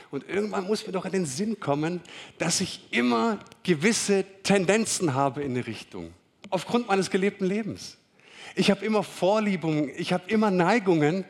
Und 0.09 0.27
irgendwann 0.27 0.65
muss 0.65 0.85
mir 0.85 0.93
doch 0.93 1.05
in 1.05 1.11
den 1.11 1.25
Sinn 1.25 1.59
kommen, 1.59 2.01
dass 2.37 2.61
ich 2.61 2.87
immer 2.91 3.39
gewisse 3.63 4.25
Tendenzen 4.43 5.13
habe 5.13 5.43
in 5.43 5.51
eine 5.51 5.67
Richtung 5.67 6.13
aufgrund 6.51 6.87
meines 6.87 7.09
gelebten 7.09 7.45
Lebens. 7.45 7.97
Ich 8.55 8.69
habe 8.69 8.85
immer 8.85 9.01
Vorliebungen, 9.01 9.91
ich 9.95 10.13
habe 10.13 10.29
immer 10.29 10.51
Neigungen, 10.51 11.25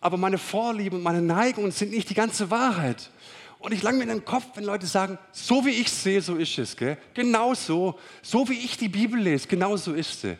aber 0.00 0.16
meine 0.16 0.38
Vorlieben 0.38 0.98
und 0.98 1.02
meine 1.02 1.20
Neigungen 1.20 1.72
sind 1.72 1.90
nicht 1.90 2.08
die 2.08 2.14
ganze 2.14 2.50
Wahrheit. 2.50 3.10
Und 3.58 3.72
ich 3.72 3.82
lang 3.82 3.96
mir 3.96 4.04
in 4.04 4.08
den 4.08 4.24
Kopf, 4.24 4.44
wenn 4.54 4.64
Leute 4.64 4.86
sagen, 4.86 5.18
so 5.30 5.64
wie 5.64 5.70
ich 5.70 5.90
sehe, 5.90 6.20
so 6.20 6.36
ist 6.36 6.58
es. 6.58 6.76
Gell? 6.76 6.98
Genau 7.14 7.54
so. 7.54 7.98
So 8.20 8.48
wie 8.48 8.58
ich 8.58 8.76
die 8.76 8.88
Bibel 8.88 9.20
lese, 9.20 9.46
genau 9.46 9.76
so 9.76 9.92
ist 9.92 10.20
sie. 10.20 10.36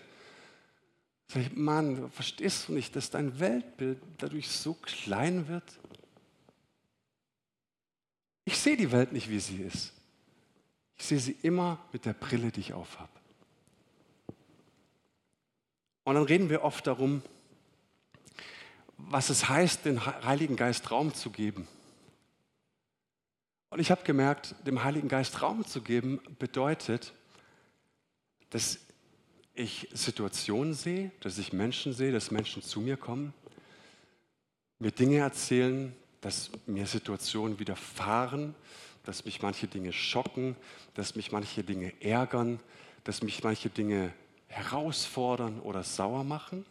Sag 1.28 1.42
ich, 1.42 1.56
Mann, 1.56 2.10
verstehst 2.10 2.68
du 2.68 2.72
nicht, 2.72 2.96
dass 2.96 3.10
dein 3.10 3.38
Weltbild 3.38 3.98
dadurch 4.18 4.48
so 4.48 4.74
klein 4.74 5.46
wird? 5.48 5.64
Ich 8.44 8.58
sehe 8.58 8.76
die 8.76 8.90
Welt 8.92 9.12
nicht, 9.12 9.28
wie 9.28 9.40
sie 9.40 9.62
ist. 9.62 9.92
Ich 10.96 11.06
sehe 11.06 11.18
sie 11.18 11.36
immer 11.42 11.78
mit 11.92 12.04
der 12.04 12.12
Brille, 12.12 12.50
die 12.50 12.60
ich 12.60 12.72
aufhabe. 12.72 13.10
Und 16.04 16.14
dann 16.14 16.24
reden 16.24 16.50
wir 16.50 16.62
oft 16.62 16.86
darum, 16.86 17.22
was 18.96 19.30
es 19.30 19.48
heißt, 19.48 19.84
dem 19.84 20.04
Heiligen 20.04 20.56
Geist 20.56 20.90
Raum 20.90 21.14
zu 21.14 21.30
geben. 21.30 21.66
Und 23.70 23.80
ich 23.80 23.90
habe 23.90 24.02
gemerkt, 24.02 24.54
dem 24.66 24.84
Heiligen 24.84 25.08
Geist 25.08 25.42
Raum 25.42 25.64
zu 25.64 25.80
geben 25.80 26.20
bedeutet, 26.38 27.14
dass 28.50 28.78
ich 29.54 29.88
Situationen 29.92 30.74
sehe, 30.74 31.10
dass 31.20 31.38
ich 31.38 31.52
Menschen 31.52 31.92
sehe, 31.92 32.12
dass 32.12 32.30
Menschen 32.30 32.62
zu 32.62 32.80
mir 32.80 32.96
kommen, 32.96 33.32
mir 34.78 34.90
Dinge 34.90 35.18
erzählen, 35.18 35.94
dass 36.22 36.50
mir 36.66 36.86
Situationen 36.86 37.58
widerfahren, 37.58 38.54
dass 39.04 39.26
mich 39.26 39.42
manche 39.42 39.66
Dinge 39.66 39.92
schocken, 39.92 40.56
dass 40.94 41.16
mich 41.16 41.32
manche 41.32 41.62
Dinge 41.62 41.92
ärgern, 42.00 42.60
dass 43.04 43.22
mich 43.22 43.42
manche 43.42 43.68
Dinge 43.68 44.14
herausfordern 44.46 45.60
oder 45.60 45.82
sauer 45.82 46.24
machen 46.24 46.64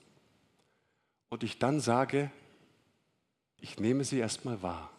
und 1.29 1.43
ich 1.43 1.59
dann 1.59 1.79
sage, 1.79 2.31
ich 3.59 3.79
nehme 3.79 4.03
sie 4.03 4.19
erstmal 4.19 4.61
wahr. 4.61 4.89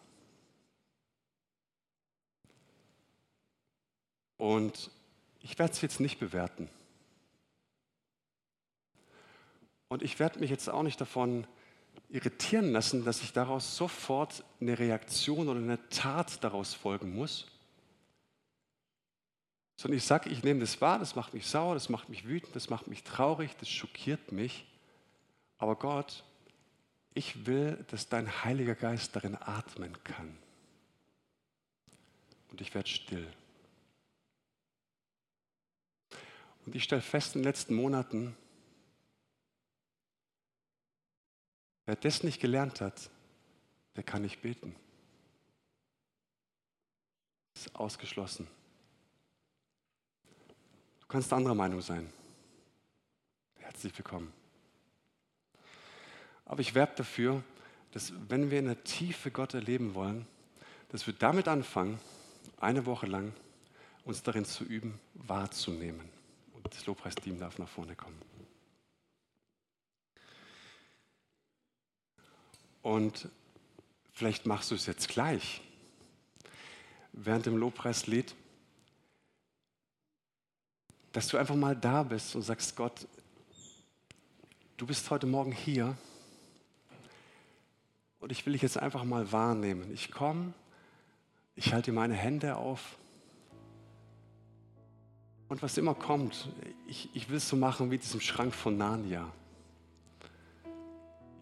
Und 4.37 4.91
ich 5.41 5.57
werde 5.57 5.73
es 5.73 5.81
jetzt 5.81 5.99
nicht 5.99 6.19
bewerten. 6.19 6.69
Und 9.87 10.03
ich 10.03 10.19
werde 10.19 10.39
mich 10.39 10.49
jetzt 10.49 10.69
auch 10.69 10.83
nicht 10.83 10.99
davon 11.01 11.47
irritieren 12.13 12.71
lassen, 12.71 13.03
dass 13.03 13.23
ich 13.23 13.33
daraus 13.33 13.75
sofort 13.75 14.43
eine 14.61 14.77
Reaktion 14.77 15.49
oder 15.49 15.59
eine 15.59 15.89
Tat 15.89 16.43
daraus 16.43 16.75
folgen 16.75 17.15
muss, 17.15 17.47
sondern 19.75 19.97
ich 19.97 20.05
sage, 20.05 20.29
ich 20.29 20.43
nehme 20.43 20.59
das 20.59 20.79
wahr, 20.79 20.99
das 20.99 21.15
macht 21.15 21.33
mich 21.33 21.47
sauer, 21.47 21.73
das 21.73 21.89
macht 21.89 22.09
mich 22.09 22.27
wütend, 22.27 22.55
das 22.55 22.69
macht 22.69 22.87
mich 22.87 23.03
traurig, 23.03 23.57
das 23.59 23.67
schockiert 23.67 24.31
mich. 24.31 24.65
Aber 25.57 25.75
Gott, 25.75 26.23
ich 27.15 27.47
will, 27.47 27.83
dass 27.89 28.09
dein 28.09 28.43
Heiliger 28.43 28.75
Geist 28.75 29.15
darin 29.15 29.35
atmen 29.35 29.97
kann. 30.03 30.37
Und 32.51 32.61
ich 32.61 32.75
werde 32.75 32.89
still. 32.89 33.27
Und 36.67 36.75
ich 36.75 36.83
stelle 36.83 37.01
fest 37.01 37.35
in 37.35 37.41
den 37.41 37.47
letzten 37.47 37.73
Monaten, 37.73 38.37
wer 41.93 42.11
das 42.11 42.23
nicht 42.23 42.41
gelernt 42.41 42.81
hat, 42.81 43.09
der 43.95 44.03
kann 44.03 44.23
nicht 44.23 44.41
beten. 44.41 44.75
Das 47.53 47.67
ist 47.67 47.75
ausgeschlossen 47.75 48.47
kannst 51.13 51.31
anderer 51.31 51.53
Meinung 51.53 51.79
sein. 51.79 52.11
Herzlich 53.59 53.95
willkommen. 53.95 54.33
Aber 56.43 56.59
ich 56.59 56.73
werbe 56.73 56.93
dafür, 56.95 57.43
dass 57.91 58.13
wenn 58.29 58.49
wir 58.49 58.57
in 58.57 58.65
der 58.65 58.83
Tiefe 58.83 59.29
Gott 59.29 59.53
erleben 59.53 59.93
wollen, 59.93 60.25
dass 60.89 61.05
wir 61.05 61.13
damit 61.13 61.47
anfangen, 61.47 61.99
eine 62.59 62.87
Woche 62.87 63.05
lang 63.05 63.31
uns 64.05 64.23
darin 64.23 64.43
zu 64.43 64.63
üben, 64.63 64.99
wahrzunehmen. 65.13 66.09
Und 66.55 66.73
das 66.73 66.87
Lobpreisteam 66.87 67.37
darf 67.37 67.59
nach 67.59 67.69
vorne 67.69 67.95
kommen. 67.95 68.19
Und 72.83 73.29
vielleicht 74.11 74.45
machst 74.45 74.69
du 74.69 74.75
es 74.75 74.85
jetzt 74.85 75.07
gleich. 75.07 75.61
Während 77.13 77.47
dem 77.47 77.57
Lobpreislied 77.57 78.35
dass 81.13 81.27
du 81.27 81.37
einfach 81.37 81.55
mal 81.55 81.75
da 81.75 82.03
bist 82.03 82.35
und 82.35 82.41
sagst, 82.41 82.75
Gott, 82.75 83.07
du 84.77 84.85
bist 84.85 85.09
heute 85.11 85.27
Morgen 85.27 85.51
hier 85.51 85.95
und 88.19 88.31
ich 88.31 88.45
will 88.45 88.53
dich 88.53 88.63
jetzt 88.63 88.77
einfach 88.77 89.03
mal 89.03 89.31
wahrnehmen. 89.31 89.93
Ich 89.93 90.11
komme, 90.11 90.53
ich 91.55 91.71
halte 91.71 91.91
meine 91.91 92.15
Hände 92.15 92.57
auf 92.57 92.97
und 95.49 95.61
was 95.61 95.77
immer 95.77 95.93
kommt, 95.93 96.49
ich, 96.87 97.09
ich 97.13 97.29
will 97.29 97.37
es 97.37 97.47
so 97.47 97.55
machen 97.55 97.91
wie 97.91 97.99
diesem 97.99 98.19
Schrank 98.19 98.55
von 98.55 98.75
Narnia. 98.75 99.31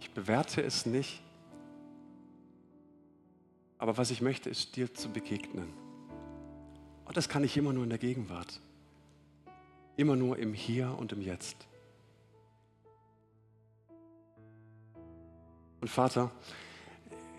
Ich 0.01 0.11
bewerte 0.11 0.61
es 0.61 0.85
nicht, 0.85 1.21
aber 3.81 3.97
was 3.97 4.11
ich 4.11 4.21
möchte, 4.21 4.47
ist 4.47 4.75
dir 4.75 4.93
zu 4.93 5.09
begegnen. 5.09 5.73
Und 7.05 7.17
das 7.17 7.27
kann 7.27 7.43
ich 7.43 7.57
immer 7.57 7.73
nur 7.73 7.83
in 7.83 7.89
der 7.89 7.97
Gegenwart. 7.97 8.61
Immer 9.97 10.15
nur 10.15 10.37
im 10.37 10.53
Hier 10.53 10.95
und 10.99 11.11
im 11.13 11.19
Jetzt. 11.19 11.67
Und 15.81 15.87
Vater, 15.87 16.29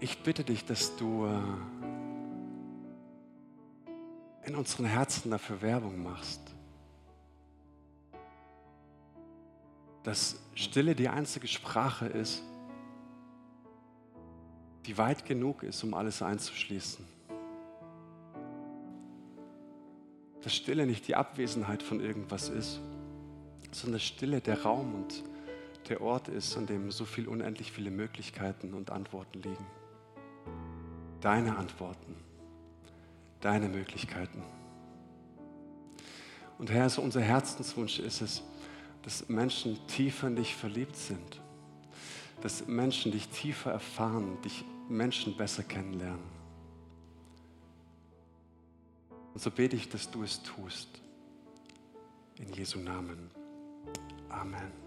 ich 0.01 0.19
bitte 0.25 0.43
dich, 0.43 0.65
dass 0.65 0.97
du 0.97 1.27
äh, 1.27 1.41
in 4.49 4.57
unseren 4.57 4.87
Herzen 4.87 5.31
dafür 5.31 5.63
Werbung 5.63 6.03
machst. 6.03 6.41
Dass 10.03 10.41
Stille 10.57 10.97
die 10.97 11.09
einzige 11.09 11.47
Sprache 11.47 12.07
ist, 12.07 12.43
die 14.87 14.99
weit 14.99 15.25
genug 15.25 15.63
ist, 15.63 15.83
um 15.85 15.95
alles 15.95 16.23
einzuschließen. 16.23 17.13
dass 20.43 20.55
Stille 20.55 20.87
nicht 20.87 21.07
die 21.09 21.15
Abwesenheit 21.15 21.83
von 21.83 22.01
irgendwas 22.01 22.49
ist, 22.49 22.81
sondern 23.71 24.01
Stille 24.01 24.41
der 24.41 24.63
Raum 24.63 24.95
und 24.95 25.23
der 25.89 26.01
Ort 26.01 26.29
ist, 26.29 26.57
an 26.57 26.67
dem 26.67 26.91
so 26.91 27.05
viel 27.05 27.29
unendlich 27.29 27.73
viele 27.73 27.91
Möglichkeiten 27.91 28.75
und 28.75 28.91
Antworten 28.91 29.43
liegen. 29.43 29.67
Deine 31.21 31.57
Antworten, 31.57 32.17
deine 33.41 33.69
Möglichkeiten. 33.69 34.43
Und 36.59 36.71
Herr, 36.71 36.91
so 36.91 37.03
unser 37.03 37.21
Herzenswunsch 37.21 37.99
ist 37.99 38.21
es, 38.21 38.43
dass 39.03 39.29
Menschen 39.29 39.79
tiefer 39.87 40.29
in 40.29 40.37
dich 40.37 40.55
verliebt 40.55 40.97
sind, 40.97 41.41
dass 42.41 42.67
Menschen 42.67 43.13
dich 43.13 43.29
tiefer 43.29 43.73
erfahren, 43.73 44.41
dich 44.45 44.65
Menschen 44.89 45.37
besser 45.37 45.63
kennenlernen. 45.63 46.31
Und 49.35 49.41
so 49.41 49.51
bete 49.51 49.77
ich, 49.77 49.89
dass 49.89 50.11
du 50.11 50.23
es 50.23 50.43
tust. 50.43 51.01
In 52.39 52.53
Jesu 52.53 52.79
Namen. 52.79 53.31
Amen. 54.29 54.82